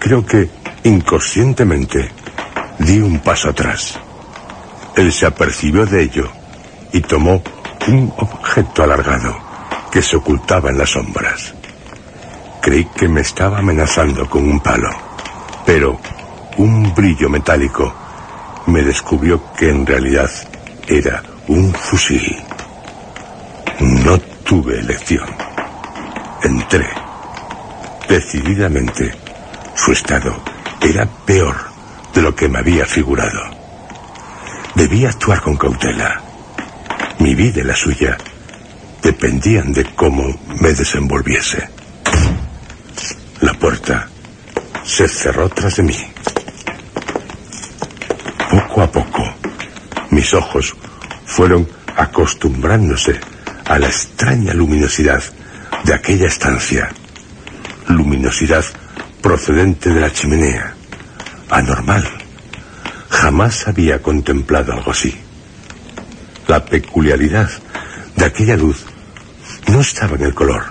creo 0.00 0.24
que 0.24 0.48
inconscientemente 0.82 2.10
di 2.78 2.98
un 2.98 3.20
paso 3.20 3.50
atrás. 3.50 4.00
Él 4.96 5.12
se 5.12 5.26
apercibió 5.26 5.86
de 5.86 6.02
ello 6.02 6.28
y 6.92 7.00
tomó 7.02 7.42
un 7.86 8.12
objeto 8.16 8.82
alargado 8.82 9.36
que 9.92 10.02
se 10.02 10.16
ocultaba 10.16 10.70
en 10.70 10.78
las 10.78 10.90
sombras. 10.90 11.54
Creí 12.62 12.86
que 12.86 13.08
me 13.08 13.20
estaba 13.20 13.58
amenazando 13.58 14.28
con 14.28 14.48
un 14.48 14.60
palo, 14.60 14.90
pero 15.64 16.00
un 16.56 16.94
brillo 16.94 17.28
metálico 17.28 17.94
me 18.66 18.82
descubrió 18.82 19.52
que 19.54 19.68
en 19.68 19.86
realidad 19.86 20.30
era 20.86 21.22
un 21.48 21.72
fusil. 21.72 22.36
No 23.80 24.18
tuve 24.18 24.78
elección. 24.78 25.28
Entré. 26.42 26.88
Decididamente, 28.08 29.14
su 29.74 29.92
estado 29.92 30.42
era 30.80 31.06
peor 31.06 31.56
de 32.14 32.22
lo 32.22 32.34
que 32.34 32.48
me 32.48 32.58
había 32.58 32.86
figurado. 32.86 33.40
Debía 34.74 35.10
actuar 35.10 35.40
con 35.40 35.56
cautela. 35.56 36.22
Mi 37.18 37.34
vida 37.34 37.60
y 37.60 37.64
la 37.64 37.76
suya 37.76 38.16
dependían 39.02 39.72
de 39.72 39.84
cómo 39.94 40.38
me 40.60 40.72
desenvolviese. 40.72 41.68
La 43.40 43.54
puerta 43.54 44.08
se 44.84 45.08
cerró 45.08 45.48
tras 45.48 45.76
de 45.76 45.82
mí. 45.82 45.98
Poco 48.50 48.82
a 48.82 48.90
poco, 48.90 49.22
mis 50.10 50.34
ojos 50.34 50.74
fueron 51.26 51.68
acostumbrándose 51.96 53.20
a 53.66 53.78
la 53.78 53.86
extraña 53.86 54.52
luminosidad 54.52 55.22
de 55.84 55.94
aquella 55.94 56.26
estancia. 56.26 56.88
Luminosidad 57.88 58.64
procedente 59.20 59.90
de 59.90 60.00
la 60.00 60.12
chimenea. 60.12 60.74
Anormal. 61.50 62.04
Jamás 63.08 63.66
había 63.68 64.00
contemplado 64.00 64.72
algo 64.72 64.92
así. 64.92 65.16
La 66.46 66.64
peculiaridad 66.64 67.50
de 68.16 68.24
aquella 68.24 68.56
luz 68.56 68.84
no 69.68 69.80
estaba 69.80 70.16
en 70.16 70.22
el 70.22 70.34
color, 70.34 70.64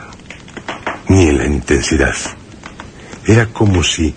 ni 1.08 1.30
en 1.30 1.38
la 1.38 1.46
intensidad. 1.46 2.16
Era 3.26 3.48
como 3.48 3.84
si 3.84 4.14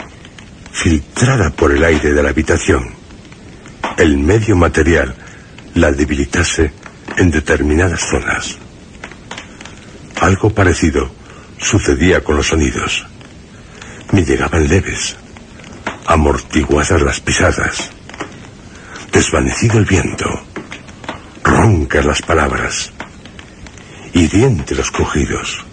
filtrada 0.73 1.51
por 1.51 1.73
el 1.73 1.85
aire 1.85 2.13
de 2.13 2.23
la 2.23 2.31
habitación. 2.31 2.95
El 3.97 4.19
medio 4.19 4.57
material 4.57 5.15
la 5.75 5.93
debilitase 5.93 6.73
en 7.17 7.31
determinadas 7.31 8.01
zonas. 8.01 8.57
Algo 10.21 10.51
parecido 10.51 11.11
sucedía 11.59 12.23
con 12.23 12.37
los 12.37 12.49
sonidos. 12.49 13.07
Me 14.13 14.25
llegaban 14.25 14.69
leves, 14.69 15.17
amortiguadas 16.07 17.01
las 17.01 17.21
pisadas, 17.21 17.91
desvanecido 19.11 19.79
el 19.79 19.87
viento, 19.87 20.29
roncas 21.43 22.05
las 22.05 22.21
palabras, 22.23 22.93
hirientes 24.13 24.77
los 24.77 24.91
crujidos, 24.91 25.65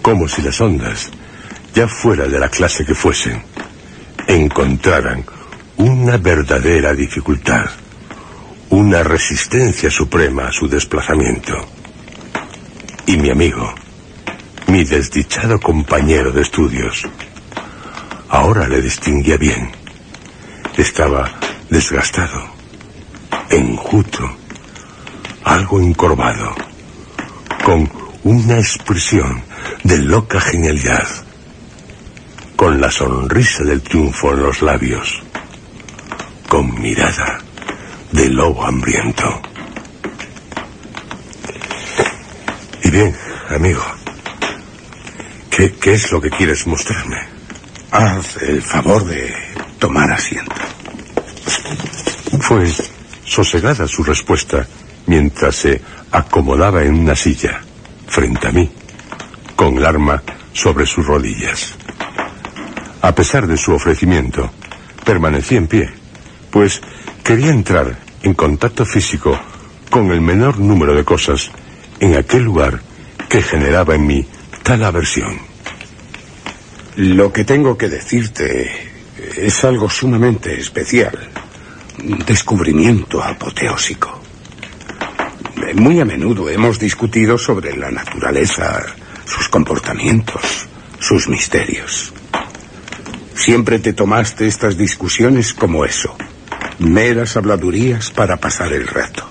como 0.00 0.26
si 0.26 0.40
las 0.40 0.60
ondas, 0.60 1.10
ya 1.74 1.86
fuera 1.86 2.26
de 2.26 2.38
la 2.38 2.48
clase 2.48 2.84
que 2.84 2.94
fuesen, 2.94 3.42
encontraran 4.26 5.24
una 5.76 6.16
verdadera 6.16 6.94
dificultad, 6.94 7.66
una 8.70 9.02
resistencia 9.02 9.90
suprema 9.90 10.48
a 10.48 10.52
su 10.52 10.66
desplazamiento. 10.66 11.54
Y 13.06 13.16
mi 13.16 13.30
amigo, 13.30 13.74
mi 14.68 14.84
desdichado 14.84 15.60
compañero 15.60 16.32
de 16.32 16.42
estudios, 16.42 17.06
ahora 18.30 18.68
le 18.68 18.80
distinguía 18.80 19.36
bien. 19.36 19.70
Estaba 20.76 21.30
desgastado, 21.68 22.54
enjuto, 23.50 24.30
algo 25.44 25.80
encorvado, 25.80 26.54
con 27.64 27.90
una 28.22 28.58
expresión 28.58 29.42
de 29.82 29.98
loca 29.98 30.40
genialidad, 30.40 31.06
con 32.56 32.80
la 32.80 32.90
sonrisa 32.90 33.64
del 33.64 33.82
triunfo 33.82 34.32
en 34.32 34.42
los 34.42 34.62
labios, 34.62 35.22
con 36.48 36.80
mirada 36.80 37.38
de 38.12 38.28
lobo 38.28 38.64
hambriento. 38.64 39.42
Y 42.84 42.90
bien, 42.90 43.14
amigo, 43.48 43.82
¿qué, 45.50 45.74
qué 45.74 45.94
es 45.94 46.10
lo 46.12 46.20
que 46.20 46.30
quieres 46.30 46.66
mostrarme? 46.66 47.29
Haz 47.92 48.36
el 48.42 48.62
favor 48.62 49.04
de 49.04 49.34
tomar 49.80 50.12
asiento. 50.12 50.54
Fue 52.40 52.70
sosegada 53.24 53.88
su 53.88 54.04
respuesta 54.04 54.64
mientras 55.06 55.56
se 55.56 55.80
acomodaba 56.12 56.84
en 56.84 56.94
una 56.94 57.16
silla, 57.16 57.60
frente 58.06 58.46
a 58.46 58.52
mí, 58.52 58.70
con 59.56 59.76
el 59.76 59.84
arma 59.84 60.22
sobre 60.52 60.86
sus 60.86 61.04
rodillas. 61.04 61.74
A 63.02 63.12
pesar 63.12 63.48
de 63.48 63.56
su 63.56 63.72
ofrecimiento, 63.72 64.52
permanecí 65.04 65.56
en 65.56 65.66
pie, 65.66 65.90
pues 66.50 66.80
quería 67.24 67.50
entrar 67.50 67.98
en 68.22 68.34
contacto 68.34 68.86
físico 68.86 69.36
con 69.90 70.12
el 70.12 70.20
menor 70.20 70.60
número 70.60 70.94
de 70.94 71.04
cosas 71.04 71.50
en 71.98 72.16
aquel 72.16 72.44
lugar 72.44 72.80
que 73.28 73.42
generaba 73.42 73.96
en 73.96 74.06
mí 74.06 74.26
tal 74.62 74.84
aversión. 74.84 75.49
Lo 76.96 77.32
que 77.32 77.44
tengo 77.44 77.78
que 77.78 77.88
decirte 77.88 78.68
es 79.36 79.64
algo 79.64 79.88
sumamente 79.88 80.58
especial. 80.58 81.16
Un 82.02 82.18
descubrimiento 82.26 83.22
apoteósico. 83.22 84.20
Muy 85.74 86.00
a 86.00 86.04
menudo 86.04 86.48
hemos 86.48 86.80
discutido 86.80 87.38
sobre 87.38 87.76
la 87.76 87.90
naturaleza, 87.90 88.84
sus 89.24 89.48
comportamientos, 89.48 90.66
sus 90.98 91.28
misterios. 91.28 92.12
Siempre 93.34 93.78
te 93.78 93.92
tomaste 93.92 94.48
estas 94.48 94.76
discusiones 94.76 95.54
como 95.54 95.84
eso, 95.84 96.16
meras 96.80 97.36
habladurías 97.36 98.10
para 98.10 98.38
pasar 98.38 98.72
el 98.72 98.88
rato. 98.88 99.28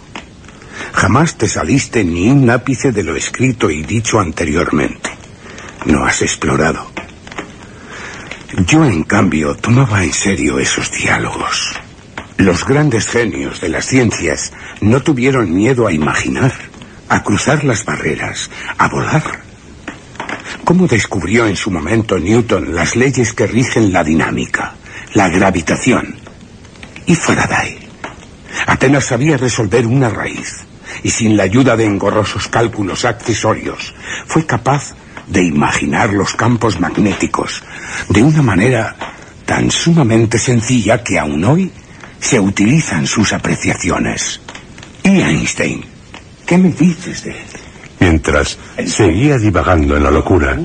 Jamás 0.93 1.38
te 1.38 1.50
saliste 1.50 2.06
ni 2.06 2.30
un 2.30 2.50
ápice 2.50 2.91
de 2.93 3.04
lo 3.04 3.15
escrito 3.15 3.69
y 3.69 3.84
dicho 3.84 4.19
anteriormente. 4.19 5.10
No 5.86 6.06
has 6.06 6.22
explorado. 6.22 6.99
Yo, 8.58 8.84
en 8.84 9.04
cambio, 9.04 9.56
tomaba 9.56 10.04
en 10.04 10.12
serio 10.12 10.58
esos 10.58 10.92
diálogos. 10.92 11.76
Los 12.38 12.66
grandes 12.66 13.08
genios 13.08 13.62
de 13.62 13.70
las 13.70 13.86
ciencias 13.86 14.54
no 14.82 15.02
tuvieron 15.02 15.54
miedo 15.54 15.86
a 15.86 15.94
imaginar, 15.94 16.52
a 17.10 17.22
cruzar 17.22 17.64
las 17.64 17.86
barreras, 17.86 18.50
a 18.78 18.88
volar. 18.88 19.42
¿Cómo 20.64 20.88
descubrió 20.88 21.46
en 21.46 21.56
su 21.56 21.70
momento 21.70 22.18
Newton 22.18 22.74
las 22.74 22.96
leyes 22.96 23.34
que 23.34 23.46
rigen 23.46 23.94
la 23.94 24.04
dinámica, 24.04 24.74
la 25.14 25.30
gravitación? 25.30 26.16
Y 27.06 27.16
Faraday. 27.16 27.78
Apenas 28.66 29.06
sabía 29.06 29.38
resolver 29.38 29.86
una 29.86 30.10
raíz 30.10 30.66
y 31.04 31.12
sin 31.12 31.38
la 31.38 31.44
ayuda 31.44 31.78
de 31.78 31.86
engorrosos 31.86 32.48
cálculos 32.48 33.06
accesorios 33.06 33.94
fue 34.26 34.46
capaz 34.46 34.94
de 34.94 35.09
imaginar 35.38 36.12
los 36.13 36.34
campos 36.34 36.80
magnéticos 36.80 37.63
de 38.10 38.24
una 38.24 38.42
manera 38.42 38.96
tan 39.46 39.72
sumamente 39.72 40.38
sencilla 40.38 41.04
que 41.04 41.18
aún 41.18 41.44
hoy 41.44 41.72
se 42.20 42.39
utilizan 42.39 43.08
sus 43.08 43.34
apreciaciones. 43.34 44.41
¿Y 45.03 45.22
Einstein? 45.22 45.86
¿Qué 46.45 46.58
me 46.58 46.70
dices 46.70 47.24
de 47.24 47.32
él? 47.32 47.45
Mientras 47.99 48.58
seguía 48.86 49.38
divagando 49.38 49.97
en 49.97 50.03
la 50.03 50.12
locura, 50.12 50.58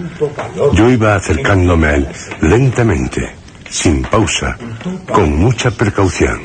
yo 0.72 0.90
iba 0.90 1.16
acercándome 1.16 1.86
a 1.86 1.94
él 1.96 2.08
lentamente, 2.40 3.28
sin 3.68 4.02
pausa, 4.02 4.56
con 5.10 5.36
mucha 5.38 5.70
precaución. 5.70 6.40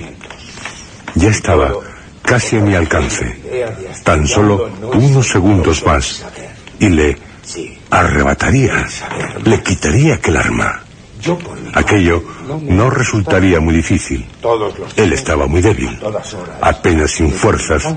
Ya 1.16 1.30
estaba 1.30 1.72
casi 2.24 2.58
a 2.58 2.62
mi 2.62 2.76
alcance, 2.76 3.40
tan 4.04 4.28
solo 4.28 4.72
unos 4.94 5.28
segundos 5.28 5.86
más, 5.86 6.26
y 6.80 6.90
le 6.90 7.18
arrebataría, 7.90 8.88
le 9.44 9.62
quitaría 9.62 10.16
aquel 10.16 10.38
arma. 10.38 10.84
Aquello 11.74 12.24
no 12.62 12.90
resultaría 12.90 13.60
muy 13.60 13.76
difícil. 13.76 14.26
Él 14.96 15.14
estaba 15.14 15.48
muy 15.48 15.62
débil, 15.62 16.00
apenas 16.62 17.12
sin 17.12 17.32
fuerzas, 17.32 17.88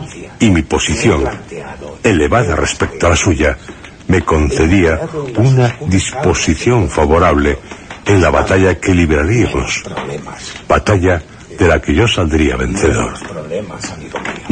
y 0.41 0.51
mi 0.51 0.63
posición, 0.63 1.25
elevada 2.03 2.57
respecto 2.57 3.07
a 3.07 3.11
la 3.11 3.17
suya, 3.17 3.57
me 4.09 4.23
concedía 4.23 5.01
una 5.37 5.77
disposición 5.87 6.89
favorable 6.89 7.59
en 8.07 8.21
la 8.21 8.31
batalla 8.31 8.79
que 8.79 8.95
libraríamos. 8.95 9.85
Batalla 10.69 11.23
de 11.59 11.69
la 11.69 11.81
que 11.81 11.95
yo 11.95 12.09
saldría 12.09 12.57
vencedor. 12.57 13.13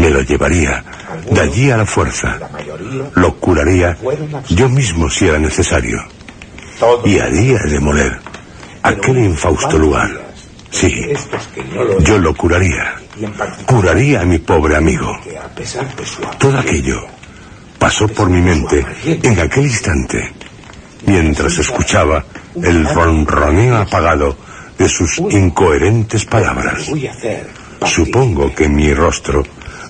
Me 0.01 0.09
lo 0.09 0.23
llevaría 0.23 0.83
de 1.31 1.41
allí 1.41 1.71
a 1.71 1.77
la 1.77 1.85
fuerza. 1.85 2.39
Lo 3.15 3.37
curaría 3.37 3.99
yo 4.49 4.69
mismo 4.69 5.11
si 5.11 5.27
era 5.27 5.39
necesario. 5.39 6.03
Y 7.05 7.19
haría 7.19 7.59
demoler 7.69 8.19
aquel 8.83 9.19
infausto 9.19 9.77
lugar. 9.77 10.09
Sí, 10.71 11.13
yo 12.01 12.19
lo 12.19 12.35
curaría. 12.35 12.95
Curaría 13.67 14.23
a 14.23 14.25
mi 14.25 14.39
pobre 14.39 14.77
amigo. 14.77 15.19
Todo 16.39 16.59
aquello 16.59 17.07
pasó 17.79 18.09
por 18.09 18.31
mi 18.31 18.41
mente 18.41 18.87
en 19.05 19.39
aquel 19.39 19.65
instante, 19.65 20.33
mientras 21.05 21.59
escuchaba 21.59 22.25
el 22.63 22.87
ronroneo 22.89 23.77
apagado 23.77 24.35
de 24.79 24.89
sus 24.89 25.19
incoherentes 25.19 26.25
palabras. 26.25 26.91
Supongo 27.85 28.55
que 28.55 28.67
mi 28.67 28.95
rostro 28.95 29.43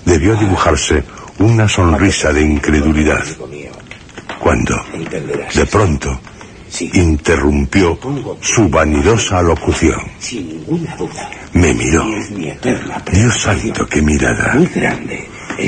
debió 0.05 0.35
dibujarse 0.35 1.03
una 1.39 1.67
sonrisa 1.67 2.31
de 2.31 2.41
incredulidad. 2.41 3.23
Cuando, 4.39 4.75
de 5.53 5.65
pronto, 5.65 6.19
interrumpió 6.93 7.99
su 8.41 8.69
vanidosa 8.69 9.41
locución. 9.41 10.01
Me 11.53 11.73
miró. 11.73 12.05
Dios 13.11 13.37
santo, 13.37 13.87
qué 13.87 14.01
mirada. 14.01 14.57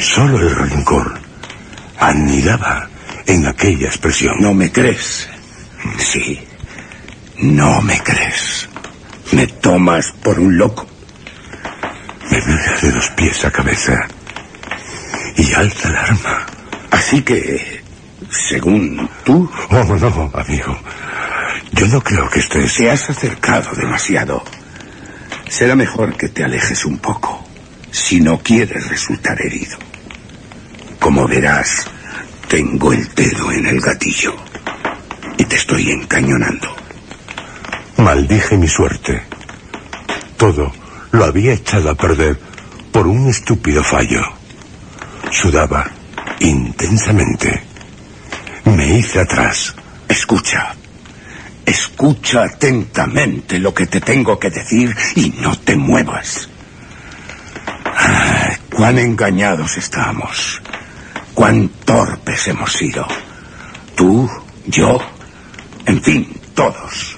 Solo 0.01 0.39
el 0.39 0.55
rencor 0.55 1.19
anidaba 1.99 2.89
en 3.25 3.45
aquella 3.45 3.87
expresión. 3.87 4.37
¿No 4.39 4.53
me 4.53 4.71
crees? 4.71 5.29
Sí. 5.97 6.39
No 7.39 7.81
me 7.81 7.99
crees. 7.99 8.69
Me 9.31 9.47
tomas 9.47 10.11
por 10.23 10.39
un 10.39 10.57
loco. 10.57 10.87
Me 12.31 12.37
mira 12.37 12.77
de 12.81 12.91
los 12.91 13.09
pies 13.11 13.45
a 13.45 13.51
cabeza 13.51 14.07
y 15.35 15.53
alza 15.53 15.89
el 15.89 15.95
arma. 15.95 16.45
Así 16.91 17.21
que, 17.21 17.83
según 18.29 19.09
tú... 19.23 19.49
Oh, 19.69 19.83
no, 19.83 20.31
amigo. 20.33 20.77
Yo 21.71 21.87
no 21.87 22.01
creo 22.01 22.29
que 22.29 22.39
estés... 22.39 22.75
Te 22.75 22.89
has 22.89 23.09
acercado 23.09 23.71
demasiado. 23.75 24.43
Será 25.49 25.75
mejor 25.75 26.15
que 26.15 26.29
te 26.29 26.43
alejes 26.43 26.85
un 26.85 26.99
poco, 26.99 27.45
si 27.91 28.19
no 28.21 28.39
quieres 28.39 28.87
resultar 28.87 29.39
herido. 29.41 29.77
Como 30.99 31.27
verás, 31.27 31.85
tengo 32.47 32.93
el 32.93 33.07
dedo 33.13 33.51
en 33.51 33.65
el 33.67 33.79
gatillo 33.81 34.35
y 35.37 35.45
te 35.45 35.55
estoy 35.55 35.91
encañonando. 35.91 36.75
Maldije 37.97 38.57
mi 38.57 38.67
suerte. 38.67 39.23
Todo 40.37 40.71
lo 41.11 41.25
había 41.25 41.53
echado 41.53 41.89
a 41.89 41.95
perder 41.95 42.39
por 42.91 43.07
un 43.07 43.29
estúpido 43.29 43.83
fallo. 43.83 44.21
Sudaba 45.33 45.89
intensamente. 46.39 47.63
Me 48.65 48.99
hice 48.99 49.19
atrás. 49.19 49.75
Escucha. 50.07 50.75
Escucha 51.65 52.43
atentamente 52.43 53.57
lo 53.57 53.73
que 53.73 53.87
te 53.87 53.99
tengo 53.99 54.37
que 54.37 54.51
decir 54.51 54.95
y 55.15 55.31
no 55.31 55.57
te 55.57 55.75
muevas. 55.75 56.47
Cuán 58.75 58.99
engañados 58.99 59.75
estamos. 59.75 60.61
Cuán 61.33 61.67
torpes 61.83 62.47
hemos 62.47 62.71
sido. 62.71 63.07
Tú, 63.95 64.29
yo, 64.67 65.01
en 65.87 66.01
fin, 66.03 66.41
todos. 66.53 67.17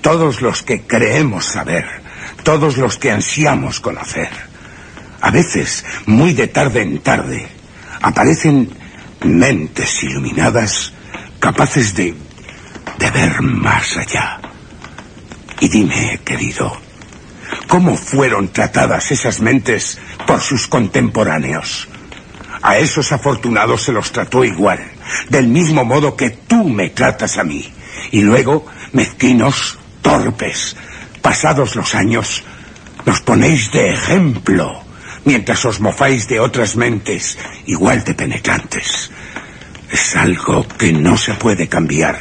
Todos 0.00 0.40
los 0.40 0.62
que 0.62 0.86
creemos 0.86 1.44
saber. 1.44 1.84
Todos 2.44 2.78
los 2.78 2.96
que 2.96 3.12
ansiamos 3.12 3.78
conocer. 3.78 4.51
A 5.22 5.30
veces, 5.30 5.84
muy 6.06 6.34
de 6.34 6.48
tarde 6.48 6.82
en 6.82 6.98
tarde, 6.98 7.48
aparecen 8.00 8.68
mentes 9.20 10.02
iluminadas 10.02 10.92
capaces 11.38 11.94
de, 11.94 12.12
ver 12.98 13.40
más 13.40 13.96
allá. 13.96 14.40
Y 15.60 15.68
dime, 15.68 16.20
querido, 16.24 16.76
¿cómo 17.68 17.96
fueron 17.96 18.48
tratadas 18.48 19.12
esas 19.12 19.40
mentes 19.40 20.00
por 20.26 20.40
sus 20.40 20.66
contemporáneos? 20.66 21.88
A 22.60 22.78
esos 22.78 23.12
afortunados 23.12 23.84
se 23.84 23.92
los 23.92 24.10
trató 24.10 24.44
igual, 24.44 24.80
del 25.28 25.46
mismo 25.46 25.84
modo 25.84 26.16
que 26.16 26.30
tú 26.30 26.64
me 26.68 26.90
tratas 26.90 27.38
a 27.38 27.44
mí. 27.44 27.72
Y 28.10 28.22
luego, 28.22 28.66
mezquinos, 28.90 29.78
torpes, 30.00 30.76
pasados 31.20 31.76
los 31.76 31.94
años, 31.94 32.42
nos 33.06 33.20
ponéis 33.20 33.70
de 33.70 33.92
ejemplo 33.92 34.81
mientras 35.24 35.64
os 35.64 35.80
mofáis 35.80 36.28
de 36.28 36.40
otras 36.40 36.76
mentes 36.76 37.38
igual 37.66 38.04
de 38.04 38.14
penetrantes. 38.14 39.10
Es 39.90 40.16
algo 40.16 40.66
que 40.78 40.92
no 40.92 41.16
se 41.16 41.34
puede 41.34 41.68
cambiar. 41.68 42.18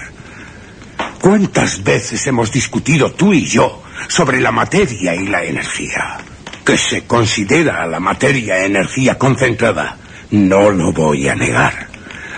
¿Cuántas 1.22 1.84
veces 1.84 2.26
hemos 2.28 2.52
discutido 2.52 3.12
tú 3.12 3.34
y 3.34 3.46
yo 3.46 3.84
sobre 4.08 4.42
la 4.42 4.52
materia 4.52 5.16
y 5.16 5.28
la 5.28 5.44
energía? 5.44 6.18
Que 6.66 6.78
se 6.78 7.06
considera 7.06 7.86
la 7.86 8.00
materia 8.00 8.66
energía 8.66 9.18
concentrada. 9.18 9.98
No 10.32 10.70
lo 10.70 10.92
voy 10.92 11.28
a 11.28 11.36
negar. 11.36 11.88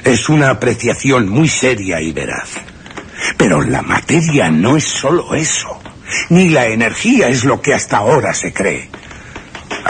Es 0.03 0.29
una 0.29 0.49
apreciación 0.49 1.29
muy 1.29 1.47
seria 1.47 2.01
y 2.01 2.11
veraz. 2.11 2.49
Pero 3.37 3.61
la 3.61 3.81
materia 3.81 4.49
no 4.49 4.75
es 4.75 4.83
solo 4.83 5.33
eso. 5.33 5.81
Ni 6.29 6.49
la 6.49 6.67
energía 6.67 7.29
es 7.29 7.43
lo 7.45 7.61
que 7.61 7.73
hasta 7.73 7.97
ahora 7.97 8.33
se 8.33 8.53
cree. 8.53 8.89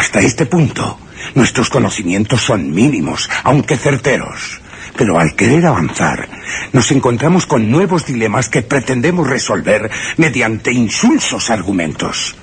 Hasta 0.03 0.19
este 0.19 0.45
punto, 0.45 0.99
nuestros 1.33 1.69
conocimientos 1.69 2.41
son 2.41 2.69
mínimos, 2.71 3.29
aunque 3.45 3.77
certeros. 3.77 4.59
Pero 4.97 5.17
al 5.17 5.33
querer 5.33 5.65
avanzar, 5.65 6.27
nos 6.73 6.91
encontramos 6.91 7.45
con 7.45 7.71
nuevos 7.71 8.05
dilemas 8.05 8.49
que 8.49 8.63
pretendemos 8.63 9.29
resolver 9.29 9.89
mediante 10.17 10.73
insulsos 10.73 11.49
argumentos. 11.49 12.35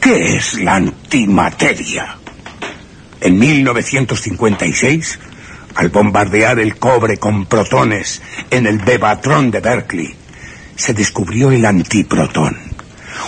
¿Qué 0.00 0.38
es 0.38 0.54
la 0.54 0.74
antimateria? 0.74 2.16
En 3.20 3.38
1956, 3.38 5.20
al 5.76 5.90
bombardear 5.90 6.58
el 6.58 6.80
cobre 6.80 7.18
con 7.18 7.46
protones 7.46 8.20
en 8.50 8.66
el 8.66 8.78
Bebatrón 8.78 9.52
de 9.52 9.60
Berkeley, 9.60 10.16
se 10.74 10.94
descubrió 10.94 11.52
el 11.52 11.64
antiprotón, 11.64 12.67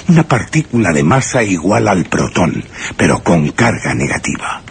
una 0.09 0.22
partícula 0.24 0.93
de 0.93 1.03
masa 1.03 1.43
igual 1.43 1.88
al 1.88 2.05
protón, 2.05 2.64
pero 2.97 3.22
con 3.22 3.51
carga 3.51 3.95
negativa. 3.95 4.62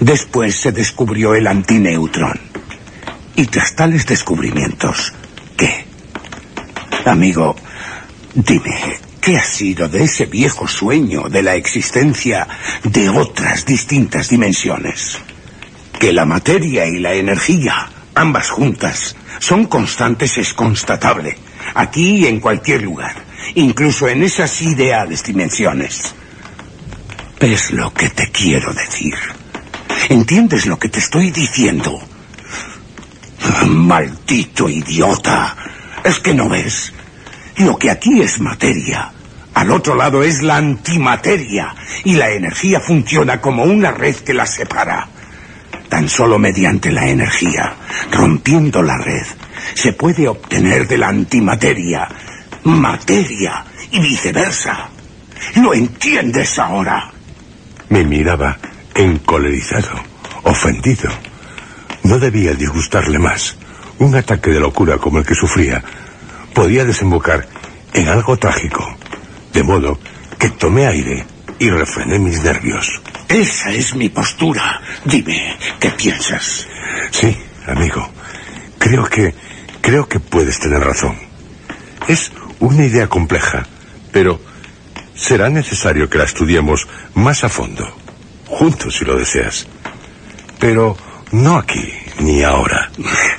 Después 0.00 0.56
se 0.56 0.72
descubrió 0.72 1.34
el 1.34 1.46
antineutrón. 1.46 2.38
Y 3.36 3.46
tras 3.46 3.74
tales 3.74 4.06
descubrimientos, 4.06 5.12
¿qué? 5.56 5.86
Amigo, 7.06 7.56
dime, 8.34 8.98
¿qué 9.20 9.36
ha 9.38 9.44
sido 9.44 9.88
de 9.88 10.04
ese 10.04 10.26
viejo 10.26 10.68
sueño 10.68 11.28
de 11.28 11.42
la 11.42 11.54
existencia 11.54 12.46
de 12.84 13.08
otras 13.08 13.64
distintas 13.64 14.28
dimensiones? 14.28 15.18
Que 15.98 16.12
la 16.12 16.24
materia 16.24 16.86
y 16.86 16.98
la 16.98 17.14
energía, 17.14 17.88
ambas 18.14 18.50
juntas, 18.50 19.16
son 19.38 19.66
constantes 19.66 20.36
es 20.36 20.52
constatable, 20.52 21.38
aquí 21.74 22.16
y 22.16 22.26
en 22.26 22.40
cualquier 22.40 22.82
lugar, 22.82 23.29
incluso 23.54 24.08
en 24.08 24.22
esas 24.22 24.60
ideales 24.62 25.22
dimensiones. 25.22 26.14
¿Ves 27.38 27.70
lo 27.70 27.92
que 27.92 28.10
te 28.10 28.30
quiero 28.30 28.72
decir? 28.72 29.14
¿Entiendes 30.08 30.66
lo 30.66 30.78
que 30.78 30.88
te 30.88 30.98
estoy 30.98 31.30
diciendo? 31.30 32.00
Maldito 33.66 34.68
idiota. 34.68 35.56
¿Es 36.04 36.18
que 36.20 36.34
no 36.34 36.48
ves? 36.48 36.92
Lo 37.56 37.76
que 37.76 37.90
aquí 37.90 38.20
es 38.22 38.40
materia, 38.40 39.12
al 39.54 39.70
otro 39.70 39.94
lado 39.94 40.22
es 40.22 40.42
la 40.42 40.56
antimateria, 40.56 41.74
y 42.04 42.14
la 42.14 42.30
energía 42.30 42.80
funciona 42.80 43.40
como 43.40 43.64
una 43.64 43.90
red 43.90 44.16
que 44.16 44.32
la 44.32 44.46
separa. 44.46 45.08
Tan 45.88 46.08
solo 46.08 46.38
mediante 46.38 46.92
la 46.92 47.08
energía, 47.08 47.74
rompiendo 48.12 48.82
la 48.82 48.96
red, 48.96 49.26
se 49.74 49.92
puede 49.92 50.28
obtener 50.28 50.86
de 50.86 50.98
la 50.98 51.08
antimateria 51.08 52.08
materia 52.64 53.64
y 53.90 54.00
viceversa. 54.00 54.88
¿Lo 55.56 55.74
entiendes 55.74 56.58
ahora? 56.58 57.10
Me 57.88 58.04
miraba 58.04 58.58
encolerizado, 58.94 59.90
ofendido. 60.44 61.10
No 62.04 62.18
debía 62.18 62.54
disgustarle 62.54 63.18
más. 63.18 63.56
Un 63.98 64.14
ataque 64.14 64.50
de 64.50 64.60
locura 64.60 64.98
como 64.98 65.18
el 65.18 65.26
que 65.26 65.34
sufría 65.34 65.82
podía 66.54 66.84
desembocar 66.84 67.46
en 67.92 68.08
algo 68.08 68.36
trágico. 68.36 68.96
De 69.52 69.62
modo 69.62 69.98
que 70.38 70.50
tomé 70.50 70.86
aire 70.86 71.26
y 71.58 71.68
refrené 71.68 72.18
mis 72.18 72.42
nervios. 72.42 73.00
Esa 73.28 73.70
es 73.70 73.94
mi 73.94 74.08
postura. 74.08 74.80
Dime, 75.04 75.56
¿qué 75.78 75.90
piensas? 75.90 76.66
Sí, 77.10 77.36
amigo. 77.66 78.08
Creo 78.78 79.04
que... 79.04 79.34
Creo 79.80 80.06
que 80.06 80.20
puedes 80.20 80.58
tener 80.60 80.80
razón. 80.80 81.16
Es 82.06 82.32
una 82.60 82.84
idea 82.84 83.08
compleja, 83.08 83.66
pero 84.12 84.40
será 85.14 85.48
necesario 85.48 86.08
que 86.08 86.18
la 86.18 86.24
estudiemos 86.24 86.86
más 87.14 87.44
a 87.44 87.48
fondo. 87.48 87.86
Juntos, 88.46 88.96
si 88.96 89.04
lo 89.04 89.16
deseas. 89.16 89.66
pero 90.58 90.96
no 91.32 91.56
aquí 91.56 91.92
ni 92.20 92.42
ahora. 92.42 92.90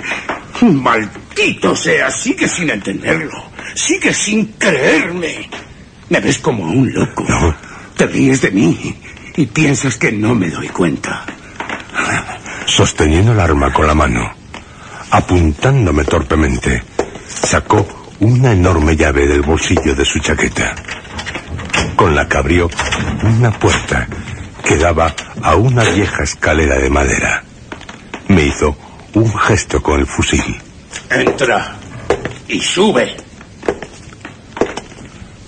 Maldito 0.61 1.75
sea, 1.75 2.09
sigue 2.11 2.47
sin 2.47 2.69
entenderlo. 2.69 3.51
Sigue 3.75 4.13
sin 4.13 4.45
creerme. 4.53 5.49
Me 6.09 6.19
ves 6.19 6.39
como 6.39 6.65
a 6.65 6.69
un 6.69 6.91
loco. 6.93 7.25
No. 7.27 7.55
Te 7.95 8.07
ríes 8.07 8.41
de 8.41 8.51
mí 8.51 8.95
y 9.35 9.45
piensas 9.45 9.97
que 9.97 10.11
no 10.11 10.35
me 10.35 10.49
doy 10.49 10.67
cuenta. 10.69 11.25
Sosteniendo 12.65 13.33
el 13.33 13.39
arma 13.39 13.71
con 13.71 13.87
la 13.87 13.93
mano, 13.93 14.31
apuntándome 15.11 16.03
torpemente, 16.03 16.83
sacó 17.27 18.00
una 18.21 18.51
enorme 18.51 18.95
llave 18.95 19.25
del 19.25 19.41
bolsillo 19.41 19.95
de 19.95 20.05
su 20.05 20.19
chaqueta, 20.19 20.75
con 21.95 22.13
la 22.13 22.27
que 22.27 22.37
abrió 22.37 22.69
una 23.23 23.51
puerta 23.51 24.07
que 24.63 24.77
daba 24.77 25.11
a 25.41 25.55
una 25.55 25.83
vieja 25.85 26.23
escalera 26.23 26.77
de 26.77 26.89
madera. 26.91 27.43
Me 28.27 28.43
hizo 28.43 28.77
un 29.15 29.35
gesto 29.39 29.81
con 29.81 29.99
el 29.99 30.05
fusil. 30.05 30.61
Entra 31.09 31.77
y 32.47 32.61
sube. 32.61 33.17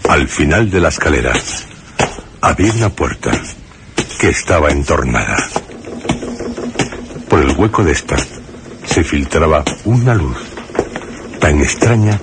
Al 0.09 0.27
final 0.27 0.71
de 0.71 0.79
la 0.79 0.89
escalera 0.89 1.33
había 2.41 2.73
una 2.73 2.89
puerta 2.89 3.31
que 4.19 4.29
estaba 4.29 4.71
entornada. 4.71 5.37
Por 7.29 7.39
el 7.39 7.51
hueco 7.51 7.83
de 7.83 7.91
esta 7.91 8.17
se 8.85 9.03
filtraba 9.03 9.63
una 9.85 10.15
luz 10.15 10.37
tan 11.39 11.59
extraña 11.61 12.19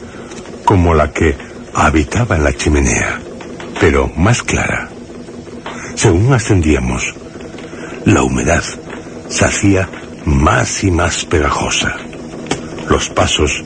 como 0.70 0.94
la 0.94 1.10
que 1.10 1.36
habitaba 1.74 2.36
en 2.36 2.44
la 2.44 2.52
chimenea, 2.52 3.18
pero 3.80 4.06
más 4.16 4.40
clara. 4.40 4.88
Según 5.96 6.32
ascendíamos, 6.32 7.12
la 8.04 8.22
humedad 8.22 8.62
se 9.28 9.44
hacía 9.44 9.88
más 10.24 10.84
y 10.84 10.92
más 10.92 11.24
pegajosa. 11.24 11.96
Los 12.88 13.08
pasos 13.08 13.64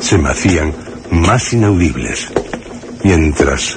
se 0.00 0.16
me 0.16 0.30
hacían 0.30 0.72
más 1.10 1.52
inaudibles, 1.52 2.28
mientras 3.04 3.76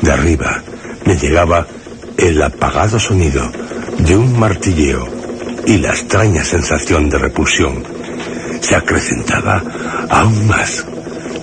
de 0.00 0.10
arriba 0.10 0.62
me 1.04 1.18
llegaba 1.18 1.66
el 2.16 2.40
apagado 2.40 2.98
sonido 2.98 3.46
de 3.98 4.16
un 4.16 4.38
martilleo 4.38 5.06
y 5.66 5.76
la 5.76 5.90
extraña 5.90 6.44
sensación 6.44 7.10
de 7.10 7.18
repulsión 7.18 7.84
se 8.62 8.74
acrecentaba 8.74 9.62
aún 10.08 10.46
más, 10.46 10.86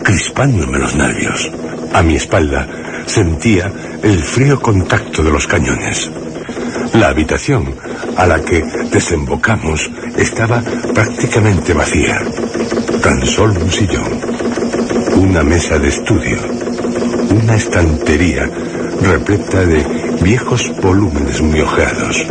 crispándome 0.04 0.78
los 0.78 0.96
nervios. 0.96 1.50
A 1.94 2.04
mi 2.04 2.16
espalda 2.16 2.68
sentía 3.06 3.72
el 4.02 4.22
frío 4.24 4.60
contacto 4.60 5.24
de 5.24 5.32
los 5.32 5.48
cañones. 5.48 6.12
La 6.94 7.10
habitación 7.10 7.74
a 8.18 8.28
la 8.28 8.42
que 8.42 8.62
desembocamos 8.92 9.90
estaba 10.18 10.62
prácticamente 10.94 11.74
vacía. 11.74 12.22
Tan 13.02 13.26
solo 13.26 13.60
un 13.60 13.72
sillón, 13.72 14.20
una 15.18 15.44
mesa 15.44 15.80
de 15.80 15.88
estudio, 15.88 16.38
una 17.30 17.56
estantería 17.56 18.50
repleta 19.02 19.66
de 19.66 19.84
viejos 20.22 20.72
volúmenes 20.82 21.42
muy 21.42 21.62
ojeados, 21.62 22.26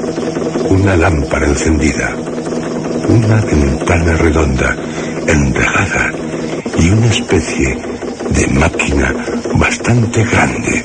una 0.68 0.96
lámpara 0.96 1.46
encendida, 1.46 2.14
una 3.08 3.40
ventana 3.40 4.16
redonda, 4.16 4.76
enrejada 5.26 6.12
y 6.78 6.88
una 6.90 7.06
especie 7.06 7.76
de 8.30 8.46
máquina 8.48 9.14
bastante 9.54 10.24
grande, 10.24 10.82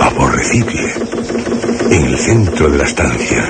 aborrecible, 0.00 0.92
en 1.90 2.04
el 2.04 2.18
centro 2.18 2.70
de 2.70 2.78
la 2.78 2.84
estancia, 2.84 3.44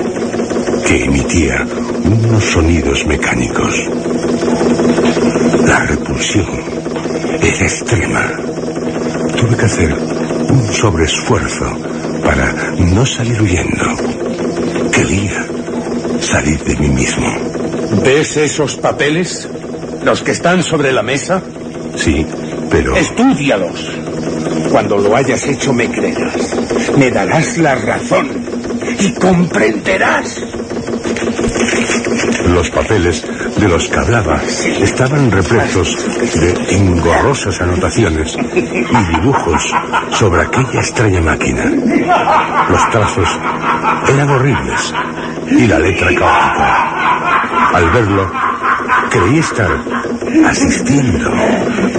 que 0.85 1.05
emitía 1.05 1.65
unos 2.03 2.43
sonidos 2.43 3.05
mecánicos. 3.05 3.89
La 5.65 5.79
repulsión 5.85 6.47
era 7.41 7.65
extrema. 7.65 8.31
Tuve 9.37 9.55
que 9.57 9.65
hacer 9.65 9.93
un 9.93 10.67
sobreesfuerzo 10.73 11.65
para 12.23 12.71
no 12.77 13.05
salir 13.05 13.41
huyendo. 13.41 13.85
Quería 14.91 15.45
salir 16.21 16.63
de 16.63 16.75
mí 16.77 16.89
mismo. 16.89 17.27
¿Ves 18.03 18.37
esos 18.37 18.75
papeles? 18.75 19.47
¿Los 20.03 20.23
que 20.23 20.31
están 20.31 20.63
sobre 20.63 20.91
la 20.91 21.03
mesa? 21.03 21.41
Sí, 21.95 22.25
pero... 22.69 22.95
Estúdialos. 22.95 23.99
Cuando 24.71 24.97
lo 24.97 25.15
hayas 25.15 25.45
hecho 25.45 25.73
me 25.73 25.89
creerás. 25.89 26.55
Me 26.97 27.11
darás 27.11 27.57
la 27.57 27.75
razón. 27.75 28.29
Y 28.99 29.13
comprenderás. 29.13 30.41
Los 32.47 32.69
papeles 32.71 33.23
de 33.57 33.67
los 33.67 33.87
que 33.87 33.99
hablaba 33.99 34.41
estaban 34.81 35.31
repletos 35.31 35.97
de 36.35 36.75
engorrosas 36.75 37.61
anotaciones 37.61 38.35
y 38.35 39.15
dibujos 39.15 39.73
sobre 40.11 40.41
aquella 40.41 40.79
extraña 40.79 41.21
máquina. 41.21 41.65
Los 42.69 42.89
trazos 42.89 43.29
eran 44.07 44.29
horribles 44.29 44.93
y 45.51 45.67
la 45.67 45.79
letra 45.79 46.07
caótica. 46.07 47.71
Al 47.73 47.89
verlo, 47.91 48.31
creí 49.09 49.39
estar 49.39 49.69
asistiendo 50.45 51.29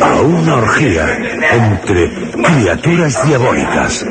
a 0.01 0.21
una 0.23 0.55
orgía 0.57 1.07
entre 1.53 2.11
criaturas 2.11 3.27
diabólicas, 3.27 4.07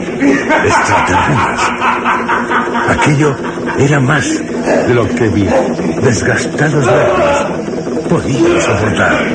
extraterrenas. 0.65 1.71
Aquello 2.89 3.35
era 3.77 3.99
más 3.99 4.25
de 4.87 4.93
lo 4.93 5.07
que 5.07 5.29
vi 5.29 5.47
desgastados 6.01 6.85
nervios 6.85 7.79
podía 8.09 8.59
soportar. 8.59 9.25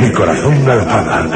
Mi 0.00 0.10
corazón 0.10 0.64
galopaba, 0.64 1.28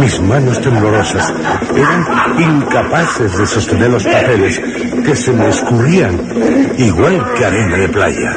mis 0.00 0.20
manos 0.20 0.60
temblorosas 0.60 1.32
eran 1.74 2.40
incapaces 2.40 3.38
de 3.38 3.46
sostener 3.46 3.90
los 3.90 4.04
papeles 4.04 4.60
que 5.04 5.14
se 5.14 5.32
me 5.32 5.48
escurrían 5.48 6.18
igual 6.78 7.32
que 7.34 7.44
arena 7.44 7.76
de 7.76 7.88
playa. 7.88 8.36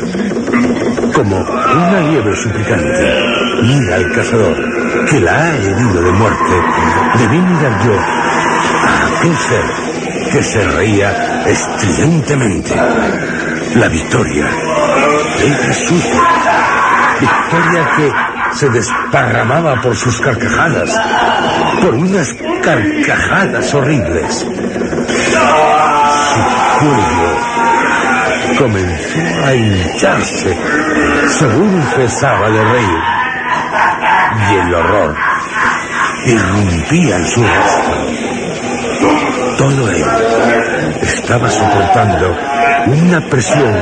Como 1.18 1.36
una 1.36 2.00
liebre 2.12 2.36
suplicante, 2.36 3.64
mira 3.64 3.96
al 3.96 4.12
cazador 4.14 4.56
que 5.10 5.20
la 5.20 5.32
ha 5.32 5.56
herido 5.56 6.04
de 6.04 6.12
muerte. 6.12 6.62
Debí 7.18 7.40
mirar 7.40 7.84
yo 7.84 7.98
a 7.98 9.18
aquel 9.18 9.36
ser 9.36 9.64
que 10.32 10.44
se 10.44 10.64
reía 10.64 11.44
estridentemente. 11.48 12.76
La 13.74 13.88
victoria 13.88 14.48
era 15.44 15.74
suya. 15.74 16.22
Victoria 17.20 17.90
que 17.98 18.12
se 18.56 18.70
desparramaba 18.70 19.82
por 19.82 19.96
sus 19.96 20.22
carcajadas, 20.22 20.96
por 21.82 21.96
unas 21.96 22.32
carcajadas 22.62 23.74
horribles. 23.74 24.36
Su 24.36 24.46
cuello 26.80 27.57
comenzó 28.58 29.20
a 29.46 29.54
hincharse 29.54 30.58
según 31.38 31.82
cesaba 31.96 32.50
de 32.50 32.64
reír. 32.64 33.00
Y 34.50 34.56
el 34.56 34.74
horror 34.74 35.16
irrumpía 36.26 37.18
en 37.18 37.28
su 37.28 37.42
rostro. 37.42 37.98
Todo 39.58 39.90
él 39.90 40.06
estaba 41.02 41.50
soportando 41.50 42.36
una 42.88 43.22
presión 43.30 43.76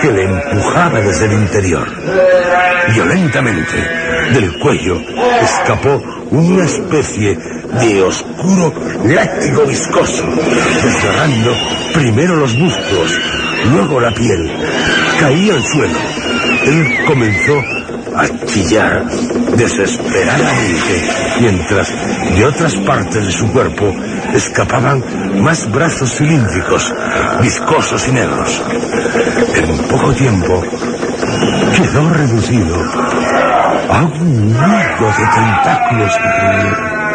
que 0.00 0.10
le 0.10 0.24
empujaba 0.24 1.00
desde 1.00 1.26
el 1.26 1.32
interior. 1.32 1.88
Violentamente, 2.92 3.76
del 4.32 4.58
cuello 4.58 5.00
escapó 5.40 6.02
una 6.30 6.64
especie 6.64 7.38
de 7.80 8.02
oscuro 8.02 8.72
látigo 9.04 9.64
viscoso, 9.64 10.24
desgarrando 10.82 11.54
primero 11.94 12.36
los 12.36 12.54
músculos, 12.56 13.20
luego 13.70 14.00
la 14.00 14.12
piel. 14.12 14.50
Caía 15.20 15.54
al 15.54 15.64
suelo. 15.64 15.98
Él 16.64 17.04
comenzó 17.06 17.58
a 18.16 18.28
chillar 18.46 19.04
desesperadamente, 19.56 21.10
mientras 21.40 21.92
de 22.36 22.44
otras 22.44 22.74
partes 22.76 23.26
de 23.26 23.32
su 23.32 23.50
cuerpo 23.52 23.94
escapaban 24.34 25.02
más 25.42 25.70
brazos 25.70 26.16
cilíndricos, 26.16 26.92
viscosos 27.40 28.08
y 28.08 28.12
negros. 28.12 28.62
En 29.54 29.78
poco 29.88 30.12
tiempo 30.12 30.62
quedó 31.76 32.10
reducido 32.10 32.76
a 33.88 34.02
un 34.04 34.52
nudo 34.52 35.06
de 35.18 35.26
tentáculos 35.34 36.12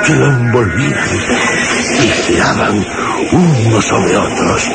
que 0.06 0.16
lo 0.16 0.26
envolvían 0.28 0.94
y 2.00 2.08
giraban 2.08 2.86
unos 3.32 3.86
sobre 3.86 4.18
otros, 4.18 4.70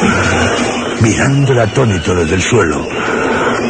mirando 1.03 1.53
el 1.53 1.59
atónito 1.59 2.15
desde 2.15 2.37
el 2.37 2.43
suelo, 2.43 2.89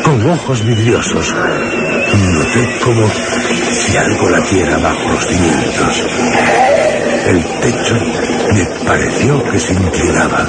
con 0.04 0.30
ojos 0.30 0.64
vidriosos. 0.64 1.34
Noté 1.34 2.78
como 2.84 3.08
si 3.72 3.96
algo 3.96 4.28
latiera 4.28 4.76
bajo 4.76 5.08
los 5.08 5.26
cimientos. 5.26 6.04
El 7.26 7.44
techo 7.60 7.96
me 8.54 8.64
pareció 8.86 9.42
que 9.44 9.58
se 9.58 9.72
inclinaba 9.72 10.46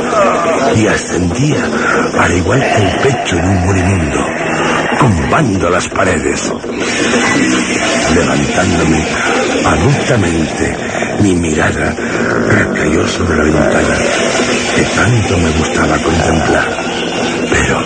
y 0.75 0.87
ascendía 0.87 1.69
al 2.19 2.33
igual 2.35 2.59
que 2.59 2.81
el 2.81 2.99
pecho 2.99 3.35
de 3.37 3.47
un 3.47 3.65
moribundo. 3.65 4.25
tumbando 4.99 5.69
las 5.69 5.87
paredes. 5.89 6.53
Levantándome 8.13 9.03
abruptamente, 9.65 10.75
mi 11.21 11.33
mirada 11.33 11.95
recayó 12.47 13.07
sobre 13.07 13.37
la 13.37 13.43
ventana 13.43 14.62
que 14.75 14.83
tanto 14.83 15.37
me 15.37 15.49
gustaba 15.51 15.97
contemplar. 15.99 16.69
Pero 17.49 17.83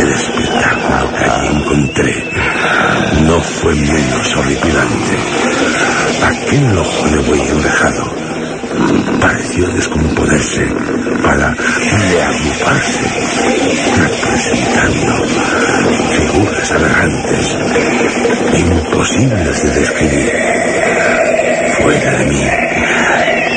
el 0.00 0.12
espectáculo 0.12 1.12
que 1.18 1.24
allí 1.24 1.46
encontré 1.56 2.24
no 3.26 3.40
fue 3.40 3.74
menos 3.74 4.36
horripilante. 4.36 5.16
Aquel 6.24 6.78
ojo 6.78 7.08
de 7.08 7.18
buey 7.18 7.40
enrejado 7.48 8.22
pareció 9.20 9.68
descomponerse 9.68 10.66
para 11.22 11.54
reagruparse, 11.54 13.00
representando 13.96 15.24
figuras 16.10 16.72
aberrantes, 16.72 17.56
imposibles 18.54 19.62
de 19.62 19.70
describir. 19.70 20.32
Fuera 21.78 22.12
de 22.18 22.26
mí, 22.26 22.44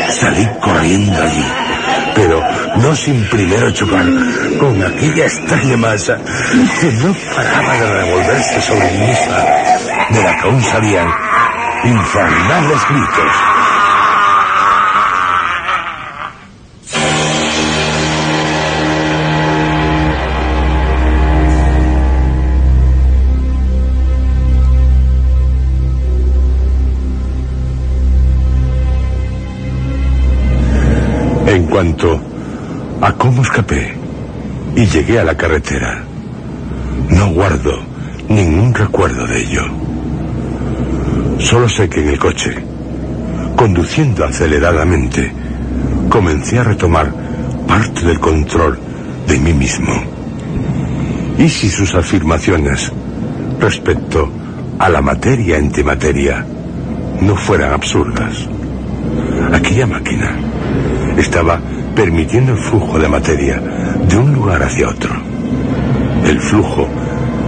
salí 0.10 0.48
corriendo 0.62 1.22
allí, 1.22 1.46
pero 2.16 2.42
no 2.78 2.96
sin 2.96 3.30
primero 3.30 3.70
chocar 3.72 4.06
con 4.60 4.82
aquella 4.84 5.26
extraña 5.26 5.78
masa 5.78 6.18
que 6.82 6.92
no 6.94 7.14
paraba 7.36 7.74
de 7.76 7.92
revolverse 8.02 8.62
sobre 8.62 8.92
mí 8.92 9.08
misma, 9.08 9.38
de 10.10 10.24
la 10.24 10.36
que 10.38 10.48
aún 10.48 10.62
salían 10.64 11.08
infernales 11.84 12.82
gritos. 12.90 13.85
En 31.56 31.68
cuanto 31.68 32.20
a 33.00 33.14
cómo 33.14 33.42
escapé 33.42 33.94
y 34.76 34.86
llegué 34.88 35.22
a 35.22 35.24
la 35.24 35.38
carretera, 35.38 36.04
no 37.12 37.30
guardo 37.30 37.80
ningún 38.28 38.74
recuerdo 38.74 39.26
de 39.26 39.42
ello. 39.42 39.62
Solo 41.40 41.70
sé 41.70 41.88
que 41.88 42.02
en 42.02 42.10
el 42.10 42.20
coche, 42.20 42.62
conduciendo 43.56 44.26
aceleradamente, 44.26 45.32
comencé 46.10 46.60
a 46.60 46.66
retomar 46.66 47.14
parte 47.66 48.06
del 48.06 48.20
control 48.20 48.78
de 49.26 49.40
mí 49.40 49.54
mismo. 49.54 49.94
Y 51.38 51.48
si 51.48 51.70
sus 51.70 51.96
afirmaciones 51.96 52.92
respecto 53.62 54.30
a 54.78 54.90
la 54.90 55.02
materia 55.02 55.56
antimateria 55.56 56.46
no 57.22 57.38
fueran 57.38 57.72
absurdas, 57.72 58.46
aquella 59.54 59.88
máquina 59.88 60.36
estaba 61.18 61.60
permitiendo 61.96 62.54
el 62.54 62.58
flujo 62.58 63.00
de 63.00 63.08
materia 63.08 63.60
de 63.60 64.18
un 64.18 64.34
lugar 64.34 64.64
hacia 64.64 64.90
otro. 64.90 65.16
El 66.26 66.40
flujo 66.40 66.88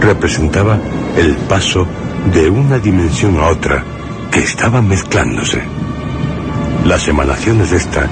representaba 0.00 0.78
el 1.16 1.34
paso 1.48 1.86
de 2.32 2.48
una 2.48 2.78
dimensión 2.78 3.38
a 3.38 3.48
otra 3.48 3.84
que 4.30 4.40
estaban 4.40 4.88
mezclándose. 4.88 5.62
Las 6.84 7.08
emanaciones 7.08 7.70
de 7.70 7.76
esta 7.76 8.06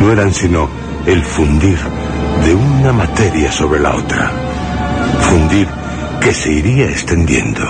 no 0.00 0.10
eran 0.10 0.32
sino 0.32 0.68
el 1.06 1.22
fundir 1.22 1.78
de 2.44 2.54
una 2.54 2.92
materia 2.92 3.52
sobre 3.52 3.80
la 3.80 3.94
otra. 3.94 4.30
Fundir 5.20 5.68
que 6.20 6.32
se 6.32 6.52
iría 6.52 6.86
extendiendo. 6.86 7.62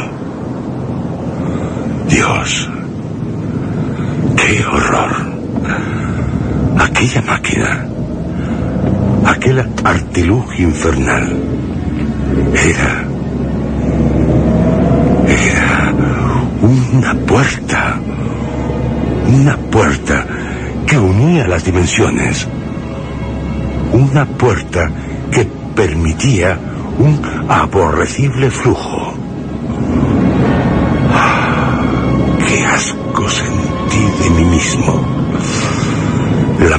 Dios, 2.09 2.71
qué 4.37 4.65
horror 4.65 5.24
aquella 6.79 7.23
máquina, 7.23 7.87
aquel 9.27 9.59
artilugio 9.85 10.69
infernal, 10.69 11.33
era, 12.55 13.05
era 15.29 15.93
una 16.63 17.15
puerta, 17.27 18.01
una 19.29 19.57
puerta 19.57 20.27
que 20.87 20.99
unía 20.99 21.47
las 21.47 21.65
dimensiones, 21.65 22.47
una 23.93 24.27
puerta 24.27 24.91
que 25.31 25.47
permitía 25.75 26.59
un 26.99 27.21
aborrecible 27.49 28.51
flujo. 28.51 29.24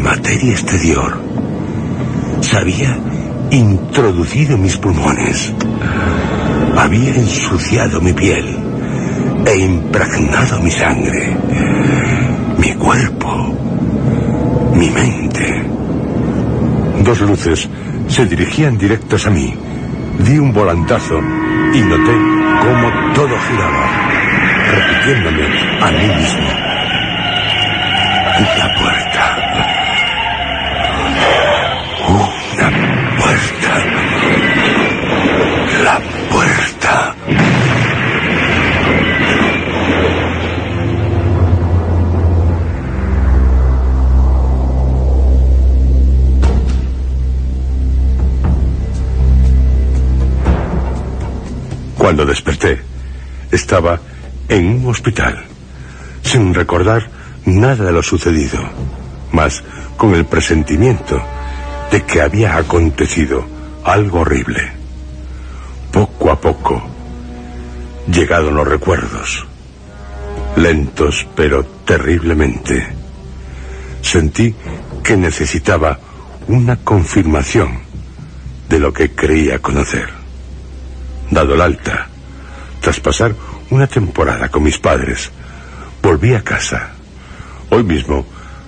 Materia 0.05 0.51
exterior 0.51 1.19
se 2.39 2.57
había 2.57 2.95
introducido 3.49 4.55
mis 4.55 4.77
pulmones, 4.77 5.51
había 6.77 7.15
ensuciado 7.15 7.99
mi 8.01 8.13
piel 8.13 8.45
e 9.47 9.57
impregnado 9.57 10.61
mi 10.61 10.69
sangre, 10.69 11.35
mi 12.59 12.73
cuerpo, 12.75 13.57
mi 14.75 14.89
mente. 14.91 15.65
Dos 17.03 17.21
luces 17.21 17.67
se 18.07 18.25
dirigían 18.27 18.77
directos 18.77 19.25
a 19.25 19.31
mí. 19.31 19.55
Di 20.19 20.37
un 20.37 20.53
volantazo 20.53 21.19
y 21.73 21.81
noté 21.81 22.15
cómo 22.61 22.89
todo 23.15 23.35
giraba, 23.47 23.85
repitiéndome 24.71 25.45
a 25.81 25.91
mí 25.91 26.07
mismo. 26.15 26.65
La 28.57 28.75
puerta. 28.75 29.14
Cuando 52.05 52.23
desperté, 52.23 52.79
estaba 53.51 53.99
en 54.47 54.67
un 54.67 54.85
hospital, 54.91 55.43
sin 56.21 56.53
recordar 56.53 57.09
nada 57.45 57.83
de 57.83 57.91
lo 57.91 58.03
sucedido, 58.03 58.59
mas 59.31 59.63
con 59.97 60.13
el 60.13 60.23
presentimiento 60.23 61.19
de 61.91 62.03
que 62.03 62.21
había 62.21 62.57
acontecido 62.57 63.43
algo 63.83 64.19
horrible. 64.19 64.71
Poco 65.91 66.29
a 66.29 66.39
poco, 66.39 66.79
llegaron 68.07 68.53
los 68.53 68.67
recuerdos, 68.67 69.47
lentos 70.57 71.25
pero 71.35 71.65
terriblemente. 71.85 72.87
Sentí 74.03 74.53
que 75.01 75.17
necesitaba 75.17 75.99
una 76.49 76.75
confirmación 76.75 77.79
de 78.69 78.77
lo 78.77 78.93
que 78.93 79.09
creía 79.09 79.57
conocer. 79.57 80.24
Dado 81.31 81.55
el 81.55 81.61
alta, 81.61 82.07
tras 82.81 82.99
pasar 82.99 83.33
una 83.69 83.87
temporada 83.87 84.49
con 84.49 84.63
mis 84.63 84.77
padres, 84.77 85.31
volví 86.01 86.33
a 86.33 86.43
casa. 86.43 86.91
Hoy 87.69 87.83
mismo 87.83 88.25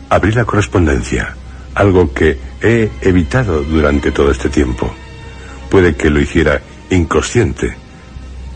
abrí 0.10 0.32
la 0.32 0.46
correspondencia, 0.46 1.36
algo 1.76 2.14
que 2.14 2.40
he 2.62 2.90
evitado 3.02 3.64
durante 3.64 4.12
todo 4.12 4.32
este 4.32 4.50
tiempo. 4.50 4.92
Puede 5.70 5.96
que 5.96 6.10
lo 6.10 6.20
hiciera 6.20 6.62
inconsciente, 6.90 7.76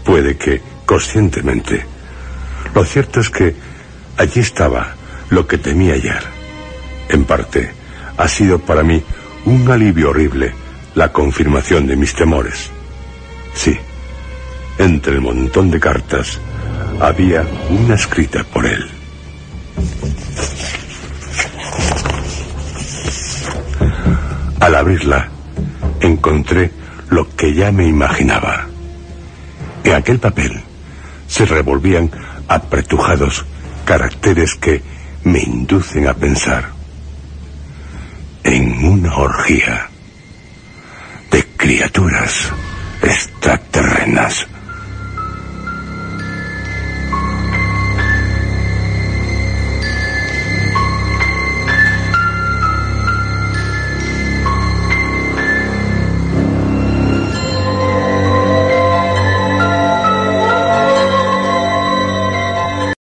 puede 0.03 0.37
que 0.37 0.61
conscientemente. 0.85 1.85
Lo 2.73 2.83
cierto 2.85 3.19
es 3.19 3.29
que 3.29 3.53
allí 4.17 4.39
estaba 4.39 4.95
lo 5.29 5.45
que 5.45 5.57
temía 5.57 5.93
hallar. 5.93 6.23
En 7.09 7.25
parte, 7.25 7.71
ha 8.17 8.27
sido 8.27 8.59
para 8.59 8.83
mí 8.83 9.03
un 9.45 9.69
alivio 9.69 10.09
horrible 10.09 10.53
la 10.95 11.11
confirmación 11.11 11.87
de 11.87 11.95
mis 11.95 12.13
temores. 12.13 12.69
Sí, 13.53 13.77
entre 14.77 15.13
el 15.15 15.21
montón 15.21 15.71
de 15.71 15.79
cartas 15.79 16.39
había 16.99 17.45
una 17.69 17.95
escrita 17.95 18.43
por 18.43 18.65
él. 18.65 18.89
Al 24.59 24.75
abrirla, 24.75 25.27
encontré 25.99 26.71
lo 27.09 27.27
que 27.35 27.53
ya 27.53 27.71
me 27.71 27.87
imaginaba. 27.87 28.67
En 29.83 29.93
aquel 29.93 30.19
papel 30.19 30.61
se 31.27 31.45
revolvían 31.45 32.11
apretujados 32.47 33.45
caracteres 33.85 34.55
que 34.55 34.81
me 35.23 35.39
inducen 35.39 36.07
a 36.07 36.13
pensar 36.13 36.69
en 38.43 38.85
una 38.85 39.15
orgía 39.15 39.89
de 41.31 41.45
criaturas 41.57 42.49
extraterrenas. 43.01 44.47